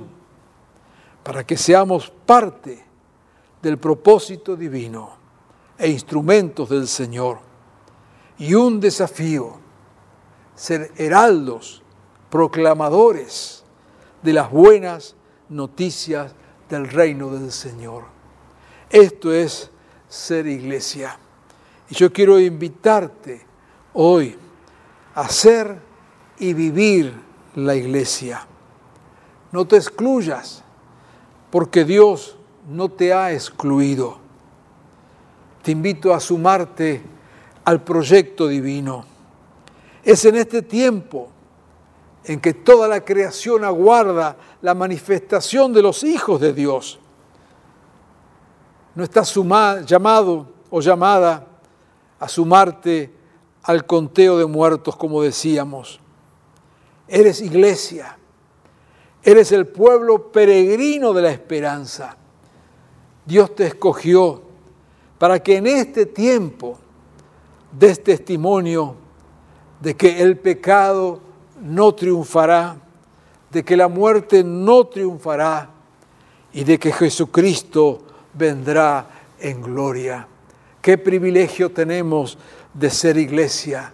para 1.23 1.45
que 1.45 1.57
seamos 1.57 2.11
parte 2.25 2.85
del 3.61 3.79
propósito 3.79 4.57
divino 4.57 5.11
e 5.77 5.89
instrumentos 5.89 6.69
del 6.69 6.89
Señor. 6.89 7.41
Y 8.39 8.55
un 8.55 8.81
desafío, 8.81 9.59
ser 10.55 10.93
heraldos 10.97 11.83
proclamadores 12.31 13.65
de 14.23 14.33
las 14.33 14.51
buenas 14.51 15.15
noticias 15.49 16.35
del 16.69 16.89
reino 16.89 17.31
del 17.31 17.53
Señor. 17.53 18.05
Esto 18.91 19.33
es 19.33 19.71
ser 20.09 20.47
iglesia. 20.47 21.19
Y 21.91 21.95
yo 21.95 22.13
quiero 22.13 22.39
invitarte 22.39 23.47
hoy 23.95 24.37
a 25.15 25.29
ser 25.29 25.79
y 26.39 26.53
vivir 26.53 27.13
la 27.55 27.75
iglesia. 27.75 28.47
No 29.51 29.67
te 29.67 29.77
excluyas, 29.77 30.63
porque 31.51 31.85
Dios 31.85 32.37
no 32.69 32.91
te 32.91 33.13
ha 33.13 33.33
excluido. 33.33 34.19
Te 35.63 35.73
invito 35.73 36.13
a 36.13 36.21
sumarte 36.21 37.03
al 37.65 37.83
proyecto 37.83 38.47
divino. 38.47 39.05
Es 40.03 40.25
en 40.25 40.37
este 40.37 40.63
tiempo 40.63 41.31
en 42.29 42.41
que 42.41 42.53
toda 42.53 42.87
la 42.87 43.03
creación 43.03 43.65
aguarda 43.65 44.37
la 44.61 44.75
manifestación 44.75 45.73
de 45.73 45.81
los 45.81 46.05
hijos 46.05 46.39
de 46.39 46.53
Dios. 46.53 46.99
No 48.95 49.03
estás 49.03 49.35
llamado 49.87 50.47
o 50.69 50.81
llamada 50.83 51.47
a 52.21 52.29
sumarte 52.29 53.11
al 53.63 53.87
conteo 53.87 54.37
de 54.37 54.45
muertos, 54.45 54.95
como 54.95 55.23
decíamos. 55.23 56.01
Eres 57.09 57.41
iglesia, 57.41 58.19
eres 59.23 59.51
el 59.53 59.67
pueblo 59.67 60.31
peregrino 60.31 61.15
de 61.15 61.23
la 61.23 61.31
esperanza. 61.31 62.15
Dios 63.25 63.55
te 63.55 63.69
escogió 63.69 64.43
para 65.17 65.43
que 65.43 65.57
en 65.57 65.67
este 65.67 66.05
tiempo 66.05 66.79
des 67.73 68.03
testimonio 68.05 68.97
de 69.81 69.97
que 69.97 70.21
el 70.21 70.37
pecado 70.39 71.28
no 71.63 71.95
triunfará, 71.95 72.77
de 73.51 73.65
que 73.65 73.77
la 73.77 73.89
muerte 73.89 74.45
no 74.45 74.87
triunfará 74.87 75.71
y 76.53 76.65
de 76.65 76.79
que 76.79 76.93
Jesucristo 76.93 78.03
vendrá 78.35 79.09
en 79.41 79.63
gloria. 79.63 80.27
Qué 80.81 80.99
privilegio 80.99 81.71
tenemos 81.71 82.39
de 82.75 82.91
ser 82.91 83.17
iglesia, 83.17 83.93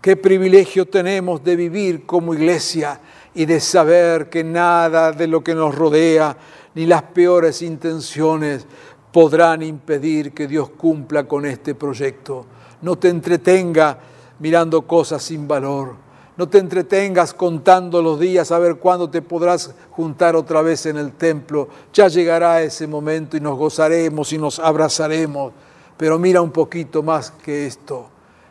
qué 0.00 0.16
privilegio 0.16 0.86
tenemos 0.86 1.44
de 1.44 1.56
vivir 1.56 2.06
como 2.06 2.34
iglesia 2.34 3.00
y 3.34 3.44
de 3.44 3.60
saber 3.60 4.30
que 4.30 4.42
nada 4.42 5.12
de 5.12 5.26
lo 5.26 5.44
que 5.44 5.54
nos 5.54 5.74
rodea, 5.74 6.36
ni 6.74 6.86
las 6.86 7.02
peores 7.02 7.62
intenciones, 7.62 8.66
podrán 9.12 9.62
impedir 9.62 10.32
que 10.32 10.46
Dios 10.46 10.70
cumpla 10.70 11.24
con 11.24 11.46
este 11.46 11.74
proyecto. 11.74 12.44
No 12.82 12.96
te 12.96 13.08
entretenga 13.08 13.98
mirando 14.38 14.82
cosas 14.82 15.22
sin 15.22 15.48
valor 15.48 16.05
no 16.36 16.48
te 16.48 16.58
entretengas 16.58 17.32
contando 17.32 18.02
los 18.02 18.20
días 18.20 18.52
a 18.52 18.58
ver 18.58 18.76
cuándo 18.76 19.08
te 19.08 19.22
podrás 19.22 19.74
juntar 19.90 20.36
otra 20.36 20.60
vez 20.60 20.84
en 20.84 20.98
el 20.98 21.12
templo. 21.12 21.68
Ya 21.94 22.08
llegará 22.08 22.62
ese 22.62 22.86
momento 22.86 23.38
y 23.38 23.40
nos 23.40 23.56
gozaremos 23.56 24.32
y 24.34 24.38
nos 24.38 24.58
abrazaremos. 24.58 25.54
Pero 25.96 26.18
mira 26.18 26.42
un 26.42 26.50
poquito 26.50 27.02
más 27.02 27.30
que 27.30 27.66
esto. 27.66 28.10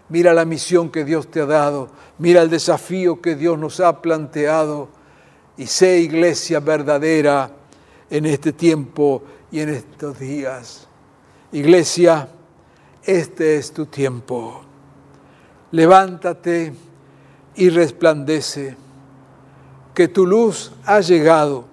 Mira 0.09 0.33
la 0.33 0.45
misión 0.45 0.89
que 0.89 1.05
Dios 1.05 1.29
te 1.29 1.41
ha 1.41 1.45
dado. 1.45 1.89
Mira 2.17 2.41
el 2.41 2.49
desafío 2.49 3.21
que 3.21 3.35
Dios 3.35 3.59
nos 3.59 3.79
ha 3.79 4.01
planteado. 4.01 4.89
Y 5.55 5.67
sé 5.67 5.99
iglesia 5.99 6.59
verdadera 6.59 7.51
en 8.09 8.25
este 8.25 8.51
tiempo 8.51 9.21
y 9.51 9.59
en 9.59 9.69
estos 9.69 10.17
días. 10.17 10.87
Iglesia, 11.51 12.29
este 13.03 13.57
es 13.57 13.71
tu 13.71 13.85
tiempo. 13.85 14.61
Levántate 15.71 16.73
y 17.55 17.69
resplandece, 17.69 18.75
que 19.93 20.07
tu 20.07 20.25
luz 20.25 20.71
ha 20.85 20.99
llegado. 20.99 21.65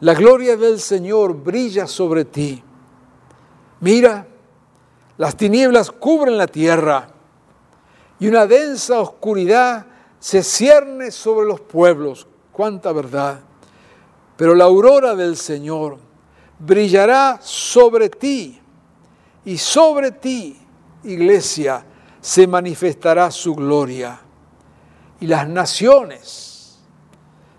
La 0.00 0.14
gloria 0.14 0.56
del 0.56 0.80
Señor 0.80 1.34
brilla 1.34 1.86
sobre 1.86 2.24
ti. 2.24 2.62
Mira, 3.80 4.26
las 5.18 5.36
tinieblas 5.36 5.90
cubren 5.90 6.36
la 6.38 6.46
tierra 6.46 7.08
y 8.18 8.28
una 8.28 8.46
densa 8.46 9.00
oscuridad 9.00 9.86
se 10.18 10.42
cierne 10.42 11.10
sobre 11.10 11.46
los 11.46 11.60
pueblos. 11.60 12.26
Cuánta 12.52 12.92
verdad. 12.92 13.40
Pero 14.36 14.54
la 14.54 14.64
aurora 14.64 15.14
del 15.14 15.36
Señor 15.36 15.98
brillará 16.58 17.38
sobre 17.42 18.08
ti 18.08 18.60
y 19.44 19.56
sobre 19.56 20.10
ti, 20.10 20.58
iglesia, 21.04 21.84
se 22.20 22.46
manifestará 22.46 23.30
su 23.30 23.54
gloria. 23.54 24.20
Y 25.20 25.26
las 25.26 25.46
naciones 25.48 26.78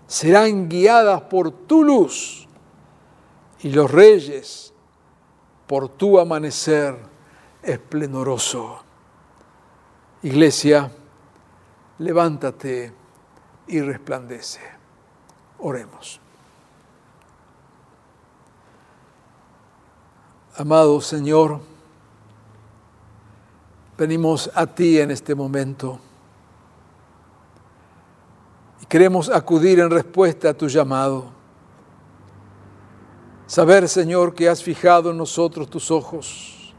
serán 0.06 0.68
guiadas 0.68 1.22
por 1.22 1.50
tu 1.50 1.84
luz 1.84 2.46
y 3.60 3.70
los 3.70 3.90
reyes 3.90 4.74
por 5.66 5.88
tu 5.88 6.18
amanecer 6.18 6.96
esplendoroso. 7.62 8.82
Iglesia, 10.22 10.90
levántate 11.98 12.92
y 13.68 13.80
resplandece. 13.80 14.60
Oremos. 15.58 16.20
Amado 20.56 21.00
Señor, 21.00 21.60
venimos 23.96 24.50
a 24.54 24.66
ti 24.66 24.98
en 24.98 25.10
este 25.10 25.34
momento 25.34 25.98
queremos 28.92 29.30
acudir 29.30 29.80
en 29.80 29.88
respuesta 29.88 30.50
a 30.50 30.52
tu 30.52 30.68
llamado. 30.68 31.30
Saber, 33.46 33.88
Señor, 33.88 34.34
que 34.34 34.50
has 34.50 34.62
fijado 34.62 35.12
en 35.12 35.16
nosotros 35.16 35.70
tus 35.70 35.90
ojos, 35.90 36.74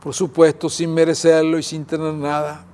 por 0.00 0.14
supuesto, 0.14 0.70
sin 0.70 0.94
merecerlo 0.94 1.58
y 1.58 1.62
sin 1.62 1.84
tener 1.84 2.14
nada. 2.14 2.64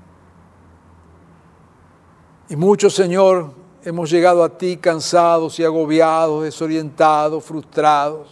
Y 2.48 2.55
muchos, 2.55 2.94
Señor, 2.94 3.53
hemos 3.83 4.09
llegado 4.09 4.44
a 4.44 4.57
ti 4.57 4.77
cansados 4.77 5.59
y 5.59 5.64
agobiados, 5.64 6.44
desorientados, 6.44 7.42
frustrados, 7.42 8.29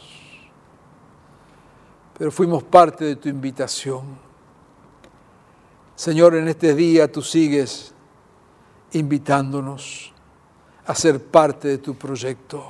pero 2.17 2.31
fuimos 2.31 2.63
parte 2.63 3.05
de 3.05 3.17
tu 3.17 3.29
invitación. 3.29 4.17
Señor, 5.97 6.37
en 6.37 6.47
este 6.47 6.73
día 6.73 7.11
tú 7.11 7.21
sigues 7.21 7.93
invitándonos 8.93 10.15
a 10.91 10.95
ser 10.97 11.23
parte 11.23 11.69
de 11.69 11.79
tu 11.79 11.95
proyecto. 11.95 12.65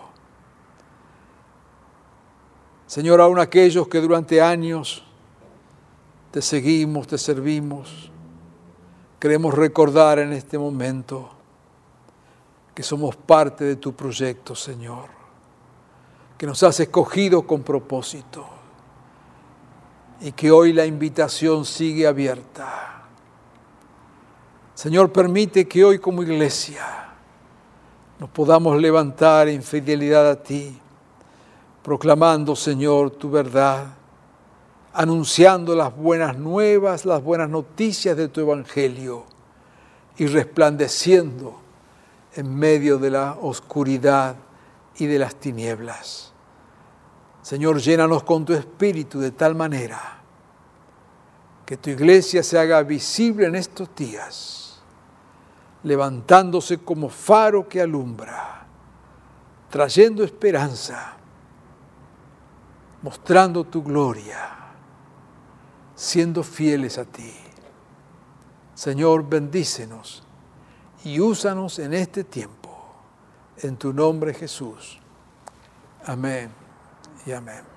Señor, 2.86 3.18
aún 3.18 3.38
aquellos 3.38 3.88
que 3.88 3.98
durante 3.98 4.42
años 4.42 5.02
te 6.30 6.42
seguimos, 6.42 7.06
te 7.06 7.16
servimos, 7.16 8.10
queremos 9.18 9.54
recordar 9.54 10.18
en 10.18 10.34
este 10.34 10.58
momento 10.58 11.30
que 12.74 12.82
somos 12.82 13.16
parte 13.16 13.64
de 13.64 13.76
tu 13.76 13.94
proyecto, 13.94 14.54
Señor, 14.54 15.08
que 16.36 16.46
nos 16.46 16.62
has 16.62 16.78
escogido 16.78 17.46
con 17.46 17.62
propósito 17.62 18.46
y 20.20 20.32
que 20.32 20.50
hoy 20.50 20.74
la 20.74 20.84
invitación 20.84 21.64
sigue 21.64 22.06
abierta. 22.06 23.06
Señor, 24.74 25.10
permite 25.10 25.66
que 25.66 25.82
hoy 25.82 25.98
como 25.98 26.22
iglesia 26.22 27.09
nos 28.20 28.28
podamos 28.28 28.78
levantar 28.78 29.48
en 29.48 29.62
fidelidad 29.62 30.28
a 30.28 30.42
ti 30.42 30.78
proclamando, 31.82 32.54
Señor, 32.54 33.12
tu 33.12 33.30
verdad, 33.30 33.86
anunciando 34.92 35.74
las 35.74 35.96
buenas 35.96 36.36
nuevas, 36.36 37.06
las 37.06 37.22
buenas 37.22 37.48
noticias 37.48 38.14
de 38.18 38.28
tu 38.28 38.42
Evangelio 38.42 39.24
y 40.18 40.26
resplandeciendo 40.26 41.58
en 42.34 42.54
medio 42.54 42.98
de 42.98 43.10
la 43.10 43.38
oscuridad 43.40 44.36
y 44.98 45.06
de 45.06 45.18
las 45.18 45.36
tinieblas. 45.36 46.34
Señor, 47.40 47.80
llénanos 47.80 48.22
con 48.22 48.44
tu 48.44 48.52
espíritu 48.52 49.18
de 49.18 49.30
tal 49.30 49.54
manera 49.54 50.18
que 51.64 51.78
tu 51.78 51.88
iglesia 51.88 52.42
se 52.42 52.58
haga 52.58 52.82
visible 52.82 53.46
en 53.46 53.54
estos 53.54 53.88
días, 53.96 54.59
levantándose 55.82 56.78
como 56.78 57.08
faro 57.08 57.68
que 57.68 57.80
alumbra, 57.80 58.66
trayendo 59.68 60.22
esperanza 60.22 61.16
mostrando 63.02 63.64
tu 63.64 63.82
gloria, 63.82 64.50
siendo 65.94 66.42
fieles 66.42 66.98
a 66.98 67.04
ti. 67.04 67.32
Señor, 68.74 69.28
bendícenos 69.28 70.22
y 71.04 71.20
úsanos 71.20 71.78
en 71.78 71.94
este 71.94 72.24
tiempo. 72.24 72.58
En 73.58 73.76
tu 73.76 73.92
nombre 73.92 74.32
Jesús. 74.32 74.98
Amén 76.06 76.50
y 77.26 77.32
amén. 77.32 77.69